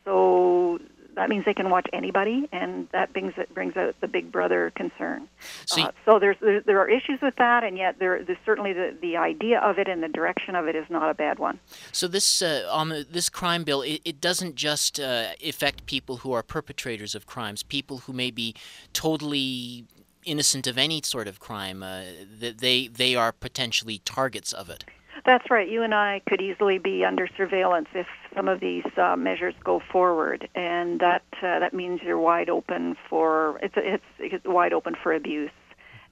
[0.03, 0.79] So
[1.16, 4.72] that means they can watch anybody, and that brings it brings out the Big Brother
[4.76, 5.28] concern.
[5.66, 8.74] So, uh, so there's there, there are issues with that, and yet there there's certainly
[8.74, 11.59] the the idea of it and the direction of it is not a bad one.
[11.91, 16.32] So this uh, um, this crime bill it, it doesn't just uh, affect people who
[16.34, 18.55] are perpetrators of crimes, people who may be
[18.93, 19.86] totally
[20.26, 21.84] innocent of any sort of crime.
[21.84, 22.03] Uh,
[22.39, 24.84] they they are potentially targets of it.
[25.26, 25.68] That's right.
[25.68, 29.81] You and I could easily be under surveillance if some of these uh, measures go
[29.91, 34.95] forward, and that uh, that means you're wide open for it's it's, it's wide open
[35.01, 35.51] for abuse,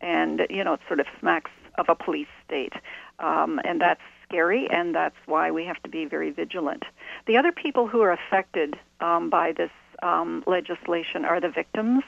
[0.01, 2.73] and you know it sort of smacks of a police state,
[3.19, 6.83] um, and that's scary, and that's why we have to be very vigilant.
[7.27, 9.71] The other people who are affected um, by this
[10.01, 12.03] um, legislation are the victims.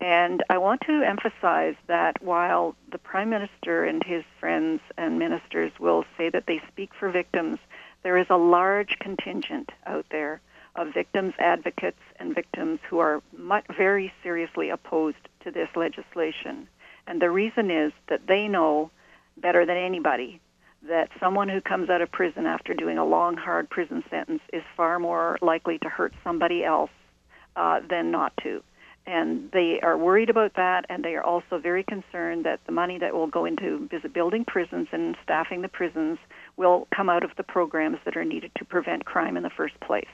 [0.00, 5.72] And I want to emphasize that while the Prime Minister and his friends and ministers
[5.80, 7.58] will say that they speak for victims,
[8.02, 10.40] there is a large contingent out there
[10.76, 16.68] of victims advocates and victims who are much, very seriously opposed to this legislation.
[17.06, 18.90] And the reason is that they know
[19.36, 20.40] better than anybody
[20.88, 24.62] that someone who comes out of prison after doing a long, hard prison sentence is
[24.76, 26.90] far more likely to hurt somebody else
[27.56, 28.62] uh, than not to
[29.08, 32.98] and they are worried about that and they are also very concerned that the money
[32.98, 36.18] that will go into building prisons and staffing the prisons
[36.58, 39.78] will come out of the programs that are needed to prevent crime in the first
[39.80, 40.04] place.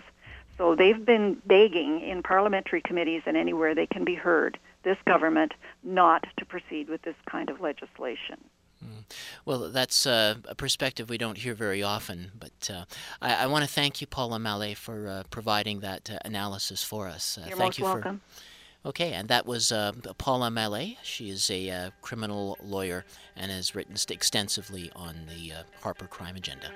[0.57, 5.53] So they've been begging in parliamentary committees and anywhere they can be heard this government
[5.82, 8.36] not to proceed with this kind of legislation.
[8.80, 9.01] Hmm.
[9.45, 12.84] Well, that's uh, a perspective we don't hear very often, but uh,
[13.20, 17.09] I, I want to thank you, Paula Mallea, for uh, providing that uh, analysis for
[17.09, 17.38] us.
[17.38, 18.20] Uh, You're thank most you welcome.
[18.28, 18.42] For,
[18.87, 20.99] Okay, and that was uh, Paula Mallea.
[21.03, 26.37] She is a uh, criminal lawyer and has written extensively on the uh, Harper crime
[26.37, 26.70] agenda.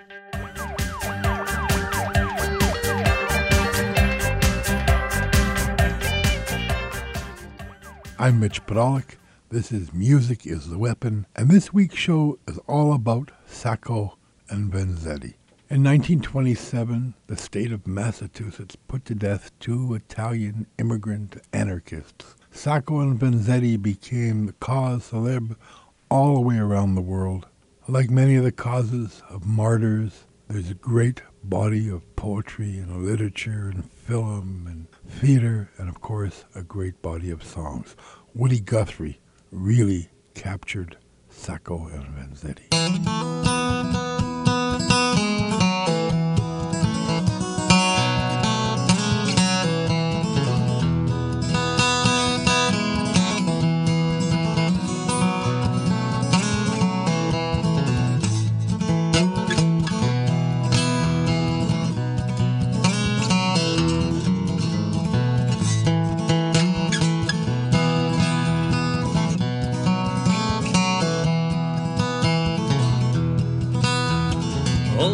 [8.18, 9.16] I'm Mitch Podolak.
[9.50, 14.16] This is Music is the Weapon, and this week's show is all about Sacco
[14.48, 15.34] and Vanzetti.
[15.70, 22.36] In 1927, the state of Massachusetts put to death two Italian immigrant anarchists.
[22.50, 25.56] Sacco and Vanzetti became the cause célèbre
[26.10, 27.48] all the way around the world.
[27.86, 33.68] Like many of the causes of martyrs, there's a great body of poetry and literature
[33.68, 34.86] and film and
[35.20, 37.94] theater, and of course, a great body of songs.
[38.34, 39.20] Woody Guthrie
[39.52, 40.96] really captured
[41.28, 42.68] Sacco and Vanzetti.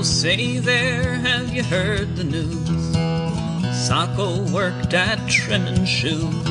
[0.04, 2.92] Say there, have you heard the news?
[3.86, 6.44] Sacco worked at trimming shoes.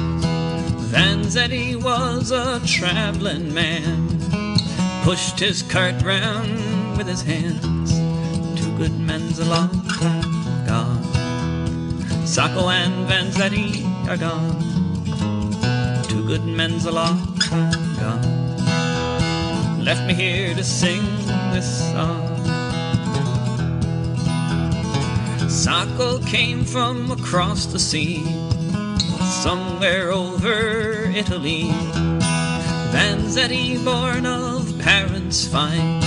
[0.89, 4.09] Vanzetti was a traveling man,
[5.03, 7.91] pushed his cart round with his hands.
[8.59, 11.03] Two good men's a long time gone.
[12.25, 16.03] Sacco and Vanzetti are gone.
[16.05, 19.85] Two good men's a long time gone.
[19.85, 21.03] Left me here to sing
[21.53, 22.32] this song.
[25.63, 28.21] Sacco came from across the sea,
[29.41, 31.69] somewhere over Italy.
[32.91, 36.01] Vanzetti, born of parents fine,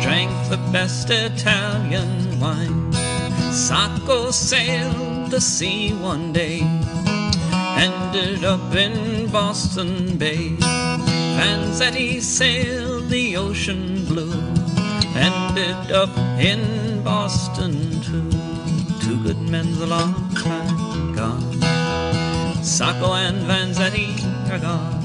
[0.00, 2.90] drank the best Italian wine.
[3.52, 6.62] Sacco sailed the sea one day,
[7.76, 10.56] ended up in Boston Bay.
[11.36, 14.32] Vanzetti sailed the ocean blue,
[15.14, 18.31] ended up in Boston too
[19.22, 21.62] good men's a long time gone.
[22.64, 24.18] Sacco and Vanzetti
[24.50, 25.00] are gone.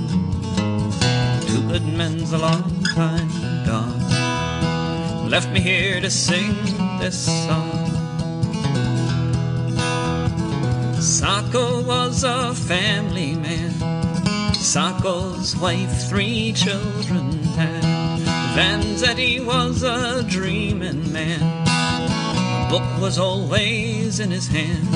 [1.45, 3.30] Two good men's a long time
[3.65, 5.30] gone.
[5.30, 6.55] Left me here to sing
[6.99, 7.91] this song.
[10.99, 13.72] Sacco was a family man.
[14.55, 17.84] Sacco's wife, three children had.
[18.55, 21.57] Vanzetti was a dreaming man
[22.70, 24.88] book was always in his hand.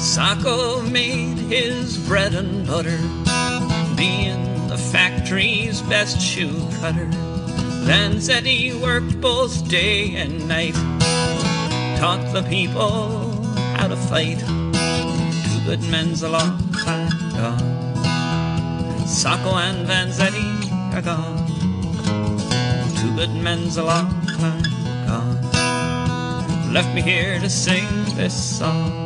[0.00, 2.98] Sacco made his bread and butter,
[3.96, 7.08] being the factory's best shoe cutter.
[7.86, 10.74] Vanzetti worked both day and night,
[11.98, 13.42] taught the people
[13.76, 14.38] how to fight.
[14.38, 19.06] Two good men's a long time gone.
[19.06, 21.38] Sacco and Vanzetti are gone.
[22.98, 24.71] Two good men's a long time.
[26.72, 29.01] Left me here to sing this song.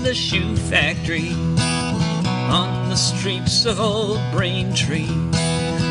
[0.00, 5.06] In the shoe factory on the streets of Old Braintree.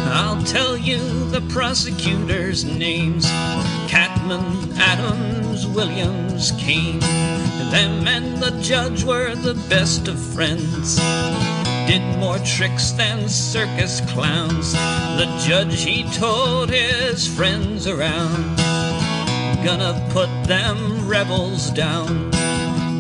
[0.10, 0.98] I'll tell you
[1.30, 3.28] the prosecutors' names
[3.88, 7.00] Katzman, Adams, Williams, Kane.
[7.70, 10.98] Them and the judge were the best of friends
[11.86, 14.74] did more tricks than circus clowns.
[14.74, 18.58] The judge, he told his friends around,
[19.64, 22.29] gonna put them rebels down.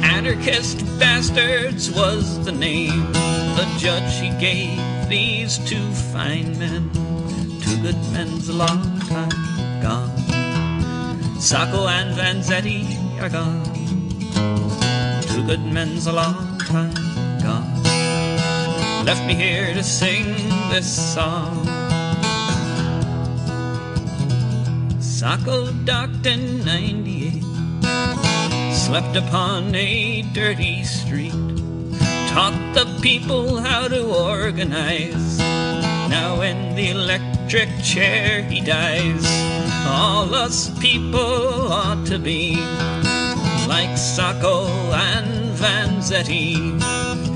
[0.10, 3.12] Anarchist bastards was the name.
[3.60, 6.89] The judge, he gave these two fine men.
[7.62, 9.30] Two good men's a long time
[9.82, 10.12] gone.
[11.39, 12.84] Sacco and Vanzetti
[13.22, 13.64] are gone.
[15.30, 16.93] Two good men's a long time
[17.41, 17.84] gone.
[19.05, 20.26] left me here to sing
[20.70, 21.66] this song.
[24.99, 27.49] Sacco docked in 98,
[28.90, 31.32] slept upon a dirty street,
[32.34, 35.38] taught the people how to organize.
[36.10, 39.24] Now in the electric chair he dies.
[39.86, 42.56] All us people ought to be
[43.68, 46.82] like Sacco and Vanzetti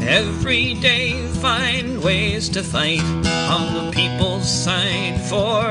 [0.07, 3.05] Every day find ways to fight
[3.53, 5.61] on the people's side for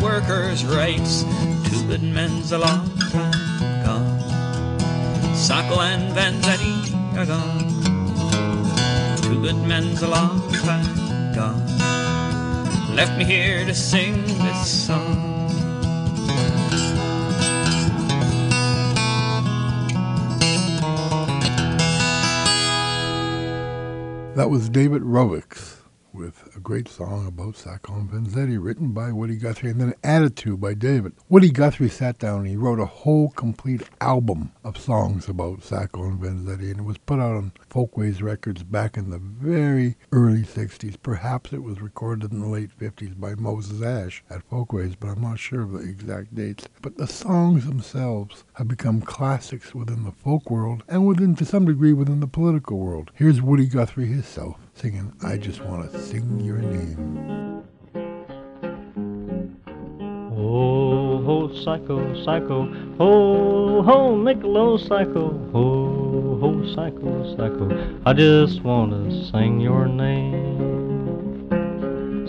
[0.00, 1.24] workers' rights.
[1.68, 3.51] Two good men's a long time.
[5.52, 7.68] Sacco and Vanzetti are gone.
[9.20, 11.66] Two good men's a long time gone.
[12.96, 15.50] Left me here to sing this song.
[24.36, 25.81] That was David Rovics
[26.22, 30.56] with a great song about Sacco Vanzetti written by Woody Guthrie and then added to
[30.56, 31.14] by David.
[31.28, 36.04] Woody Guthrie sat down and he wrote a whole complete album of songs about Sacco
[36.04, 40.42] and Vanzetti and it was put out on Folkways Records back in the very early
[40.42, 40.94] 60s.
[41.02, 45.22] Perhaps it was recorded in the late 50s by Moses Asch at Folkways, but I'm
[45.22, 46.68] not sure of the exact dates.
[46.82, 51.64] But the songs themselves have become classics within the folk world and within, to some
[51.64, 53.10] degree, within the political world.
[53.14, 57.62] Here's Woody Guthrie himself singing I Just Want to Sing Your Name.
[60.34, 62.66] Oh, ho, Sacco, Sacco,
[62.98, 67.68] ho, ho, Nicola, Sacco, ho, ho, Sacco, Sacco,
[68.04, 71.48] I just want to sing your name.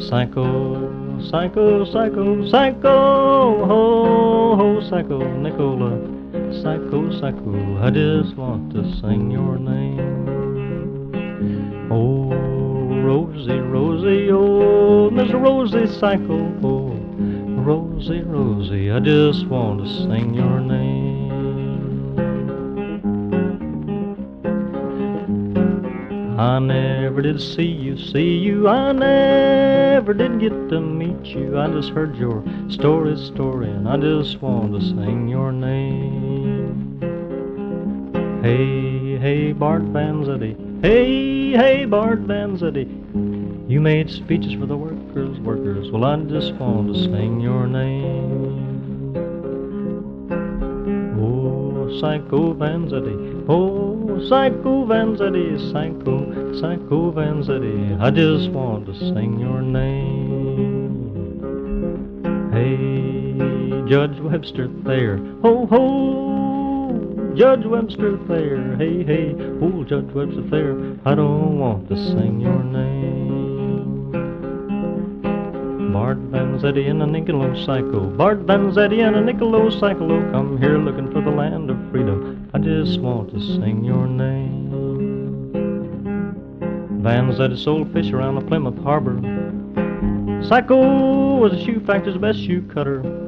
[0.10, 5.98] Sacco, Sacco, Sacco, Sacco, ho, ho, Sacco, Nicola,
[6.62, 10.43] Sacco, Sacco, I just want to sing your name.
[13.04, 16.88] Rosie, Rosie, oh, Miss Rosie Sacco, oh,
[17.62, 21.04] Rosie, Rosie, I just want to sing your name.
[26.40, 31.60] I never did see you, see you, I never did get to meet you.
[31.60, 37.02] I just heard your story, story, and I just want to sing your name.
[38.42, 40.63] Hey, hey, Bart Vanzetti.
[40.84, 45.90] Hey, hey, Bart Van Vanzetti, you made speeches for the workers, workers.
[45.90, 49.16] Well, oh, oh, I just want to sing your name.
[51.18, 59.62] Oh, Sacco Vanzetti, oh, Sacco Vanzetti, Sacco, Sacco Vanzetti, I just want to sing your
[59.62, 61.00] name.
[62.52, 66.23] Hey, Judge Webster Thayer, ho, ho.
[67.36, 72.64] Judge Webster Thayer, hey, hey, old Judge Webster Thayer, I don't want to sing your
[72.64, 74.12] name.
[75.92, 81.12] Bart Vanzetti and a Nicola Sacco, Bart Vanzetti and a Nicola Sacco, come here looking
[81.12, 82.52] for the land of freedom.
[82.54, 84.70] I just want to sing your name.
[87.02, 89.20] Vanzetti sold fish around the Plymouth Harbor.
[90.48, 93.23] Sacco was a shoe factory's best shoe cutter.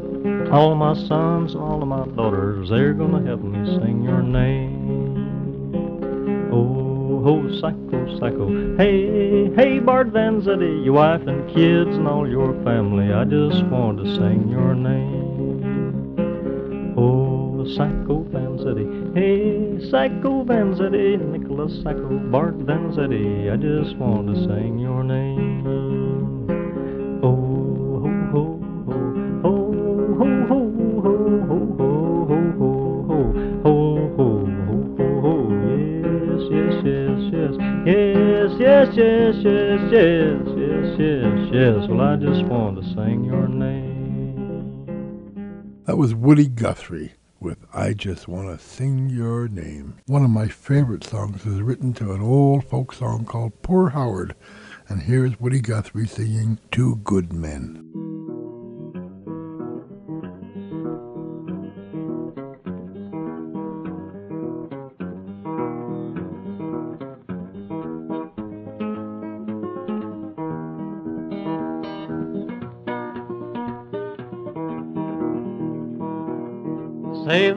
[0.51, 4.75] All of my sons, all of my daughters, they're gonna help me sing your name.
[6.53, 8.77] Oh, ho, Sacco, Sacco.
[8.77, 13.65] Hey, hey, Bart Van Vanzetti, your wife and kids and all your family, I just
[13.65, 16.15] want to sing your name.
[16.97, 18.85] Oh, Sacco Van Vanzetti.
[19.15, 26.24] Hey, Sacco Van Vanzetti, Nicholas Sacco, Bart Vanzetti, I just want to sing your name.
[39.25, 41.89] yes, yes, yes, yes, yes, yes.
[41.89, 44.85] Well, I just want to sing your name.
[45.85, 49.97] That was Woody Guthrie with I Just Want to Sing Your Name.
[50.07, 54.35] One of my favorite songs is written to an old folk song called Poor Howard.
[54.87, 57.84] And here's Woody Guthrie singing Two Good Men.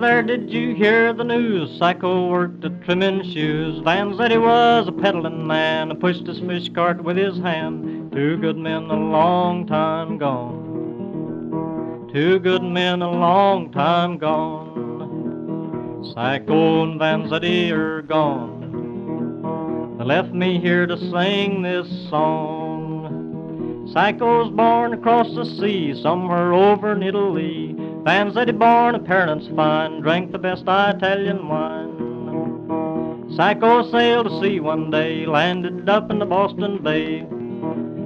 [0.01, 1.76] There, did you hear the news?
[1.76, 3.80] Sacco worked at trimming shoes.
[3.80, 8.12] Vanzetti was a peddling man, and pushed his fish cart with his hand.
[8.12, 12.09] Two good men a long time gone.
[12.14, 16.05] Two good men a long time gone.
[16.14, 19.96] Sacco and Vanzetti are gone.
[19.99, 23.90] They left me here to sing this song.
[23.92, 27.68] Sacco's born across the sea, somewhere over in Italy.
[28.09, 33.36] Vanzetti born of parents fine, drank the best Italian wine.
[33.36, 37.26] Sacco sailed to sea one day, landed up in the Boston Bay.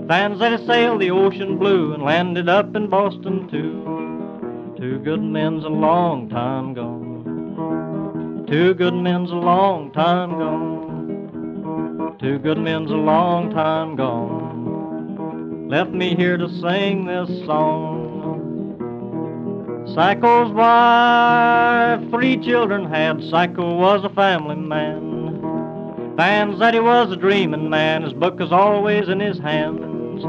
[0.09, 4.75] Vanzetti sailed the ocean blue and landed up in Boston too.
[4.77, 8.45] Two good men's a long time gone.
[8.51, 12.17] Two good men's a long time gone.
[12.21, 15.69] Two good men's a long time gone.
[15.69, 18.02] Left me here to sing this song.
[19.95, 23.23] Sacco's wife, three children had.
[23.25, 25.39] Sacco was a family man.
[26.17, 28.03] Vanzetti was a dreaming man.
[28.03, 30.23] His book is always in his hands.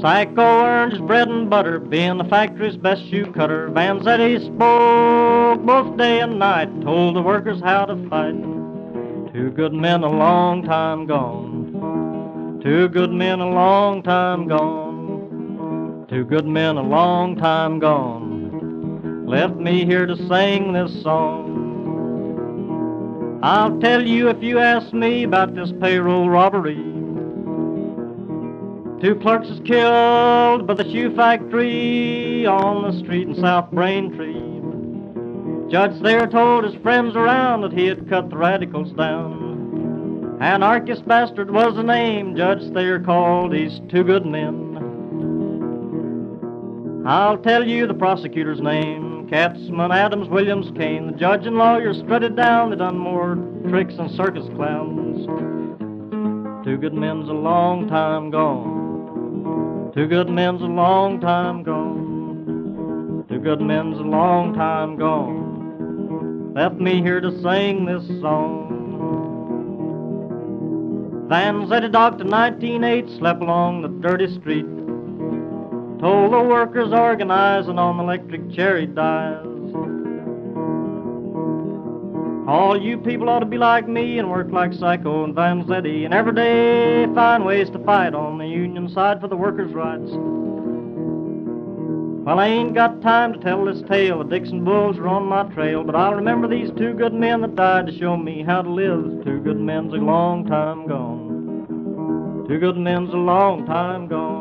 [0.00, 3.68] Sacco earned his bread and butter, being the factory's best shoe cutter.
[3.68, 8.32] Vanzetti spoke both day and night, told the workers how to fight.
[9.34, 12.60] Two good men a long time gone.
[12.62, 14.89] Two good men a long time gone.
[16.10, 21.48] Two good men a long time gone left me here to sing this song.
[23.44, 26.74] I'll tell you if you ask me about this payroll robbery.
[29.00, 34.60] Two clerks is killed by the shoe factory on the street in South Braintree.
[35.70, 40.38] Judge there told his friends around that he had cut the radicals down.
[40.40, 44.69] Anarchist bastard was the name Judge Thayer called these two good men.
[47.10, 49.26] I'll tell you the prosecutor's name.
[49.28, 51.08] Katzman, Adams, Williams, Kane.
[51.08, 52.70] The judge and lawyer strutted down.
[52.70, 53.34] They done more
[53.68, 55.26] tricks than circus clowns.
[56.64, 59.90] Two good men's a long time gone.
[59.92, 63.26] Two good men's a long time gone.
[63.28, 66.54] Two good men's a long time gone.
[66.54, 68.68] Left me here to sing this song.
[71.28, 74.79] Vanzetti doctor 198 slept along the dirty street.
[76.00, 79.44] Told the workers organizing on electric cherry dies.
[82.48, 86.14] All you people ought to be like me and work like Sacco and Vanzetti and
[86.14, 90.10] every day find ways to fight on the union side for the workers' rights.
[92.24, 94.24] Well, I ain't got time to tell this tale.
[94.24, 97.56] The Dixon Bulls are on my trail, but I'll remember these two good men that
[97.56, 99.22] died to show me how to live.
[99.22, 102.46] Two good men's a long time gone.
[102.48, 104.39] Two good men's a long time gone.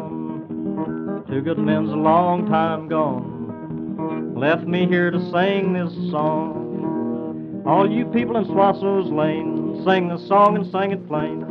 [1.29, 4.33] Two good men's a long time gone.
[4.35, 7.61] Left me here to sing this song.
[7.67, 11.43] All you people in Swasso's Lane, sing this song and sing it plain.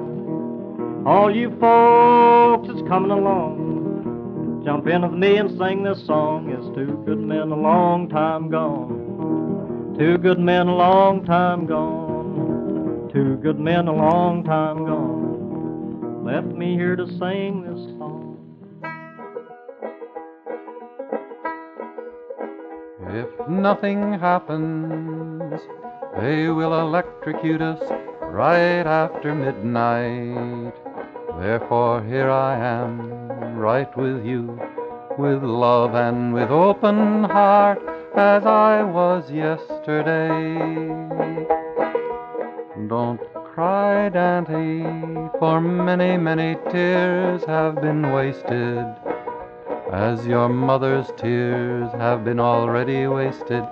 [1.06, 6.50] All you folks that's coming along, jump in with me and sing this song.
[6.50, 9.94] It's two good men a long time gone.
[9.96, 13.10] Two good men a long time gone.
[13.12, 16.24] Two good men a long time gone.
[16.24, 17.97] Left me here to sing this
[23.10, 25.60] If nothing happens,
[26.20, 27.80] they will electrocute us
[28.20, 30.74] right after midnight.
[31.40, 34.60] Therefore, here I am, right with you,
[35.16, 37.78] with love and with open heart,
[38.14, 40.58] as I was yesterday.
[42.88, 43.20] Don't
[43.54, 44.82] cry, Dante,
[45.38, 48.84] for many, many tears have been wasted,
[49.92, 53.64] as your mother's tears have been already wasted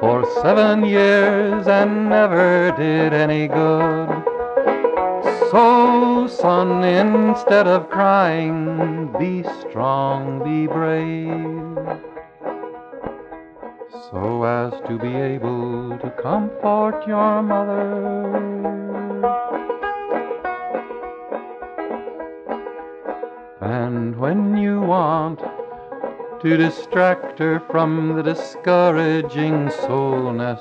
[0.00, 4.08] for seven years and never did any good.
[5.50, 11.98] So, son, instead of crying, be strong, be brave,
[14.10, 19.11] so as to be able to comfort your mother.
[23.62, 25.40] And when you want
[26.42, 30.60] to distract her from the discouraging soulness.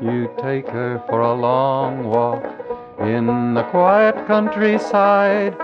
[0.00, 2.42] You take her for a long walk
[3.00, 5.54] in the quiet countryside,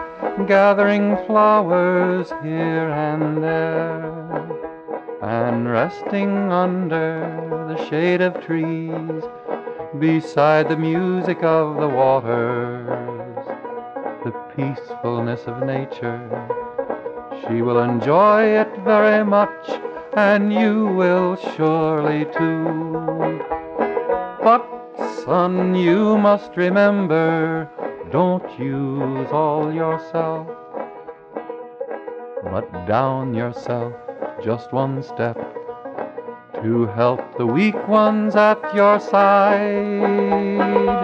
[0.47, 4.05] gathering flowers here and there,
[5.23, 9.23] and resting under the shade of trees
[9.99, 13.00] beside the music of the waters, the
[14.61, 16.21] peacefulness of nature
[17.51, 19.69] she will enjoy it very much,
[20.15, 23.41] and you will surely too.
[24.43, 24.65] But,
[25.25, 27.69] son, you must remember,
[28.13, 30.47] don't use all yourself.
[32.53, 33.93] but down yourself
[34.43, 35.37] just one step
[36.63, 41.00] to help the weak ones at your side.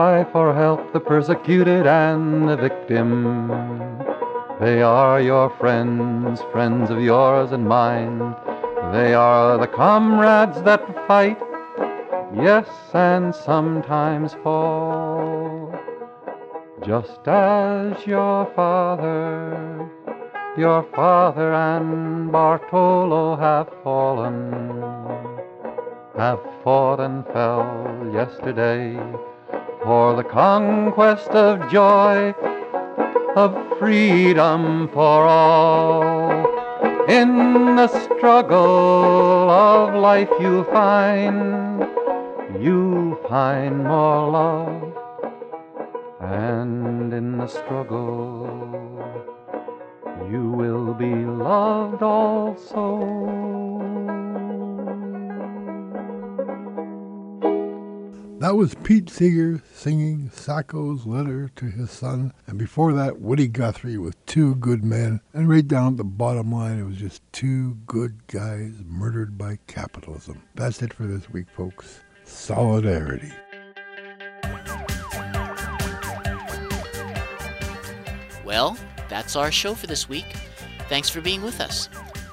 [0.00, 3.48] Cry for help, the persecuted and the victim.
[4.58, 8.34] They are your friends, friends of yours and mine.
[8.94, 11.38] They are the comrades that fight,
[12.34, 15.78] yes, and sometimes fall.
[16.82, 19.86] Just as your father,
[20.56, 24.38] your father and Bartolo have fallen
[26.16, 28.98] have fought and fell yesterday
[29.82, 32.34] for the conquest of joy,
[33.36, 36.20] of freedom for all.
[37.08, 41.86] In the struggle of life you'll find,
[42.60, 44.94] you'll find more love.
[46.20, 48.46] And in the struggle,
[50.30, 53.69] you will be loved also.
[58.40, 63.98] That was Pete Seeger singing Sacco's letter to his son, and before that, Woody Guthrie
[63.98, 65.20] with Two Good Men.
[65.34, 69.58] And right down at the bottom line, it was just two good guys murdered by
[69.66, 70.40] capitalism.
[70.54, 72.00] That's it for this week, folks.
[72.24, 73.30] Solidarity.
[78.42, 78.78] Well,
[79.10, 80.34] that's our show for this week.
[80.88, 81.90] Thanks for being with us.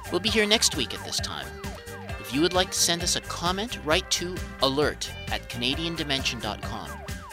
[0.09, 1.47] We'll be here next week at this time.
[2.27, 6.89] If you would like to send us a comment, write to alert at CanadianDimension.com.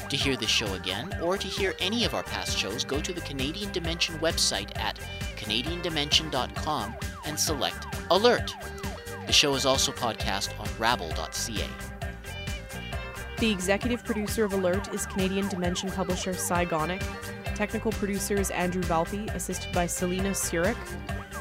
[0.09, 3.12] To hear this show again or to hear any of our past shows, go to
[3.12, 4.97] the Canadian Dimension website at
[5.34, 6.95] CanadianDimension.com
[7.26, 8.55] and select Alert.
[9.26, 11.68] The show is also podcast on rabble.ca.
[13.40, 17.03] The executive producer of Alert is Canadian Dimension publisher Cy Gonick.
[17.57, 20.76] Technical producer is Andrew Valpy, assisted by Selena Surik.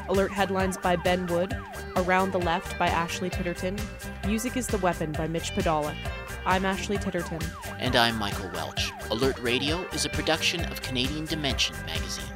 [0.08, 1.56] Alert headlines by Ben Wood.
[1.96, 3.80] Around the Left by Ashley Titterton.
[4.26, 5.96] Music is the Weapon by Mitch Podolak.
[6.44, 7.42] I'm Ashley Titterton.
[7.78, 8.92] And I'm Michael Welch.
[9.10, 12.33] Alert Radio is a production of Canadian Dimension magazine.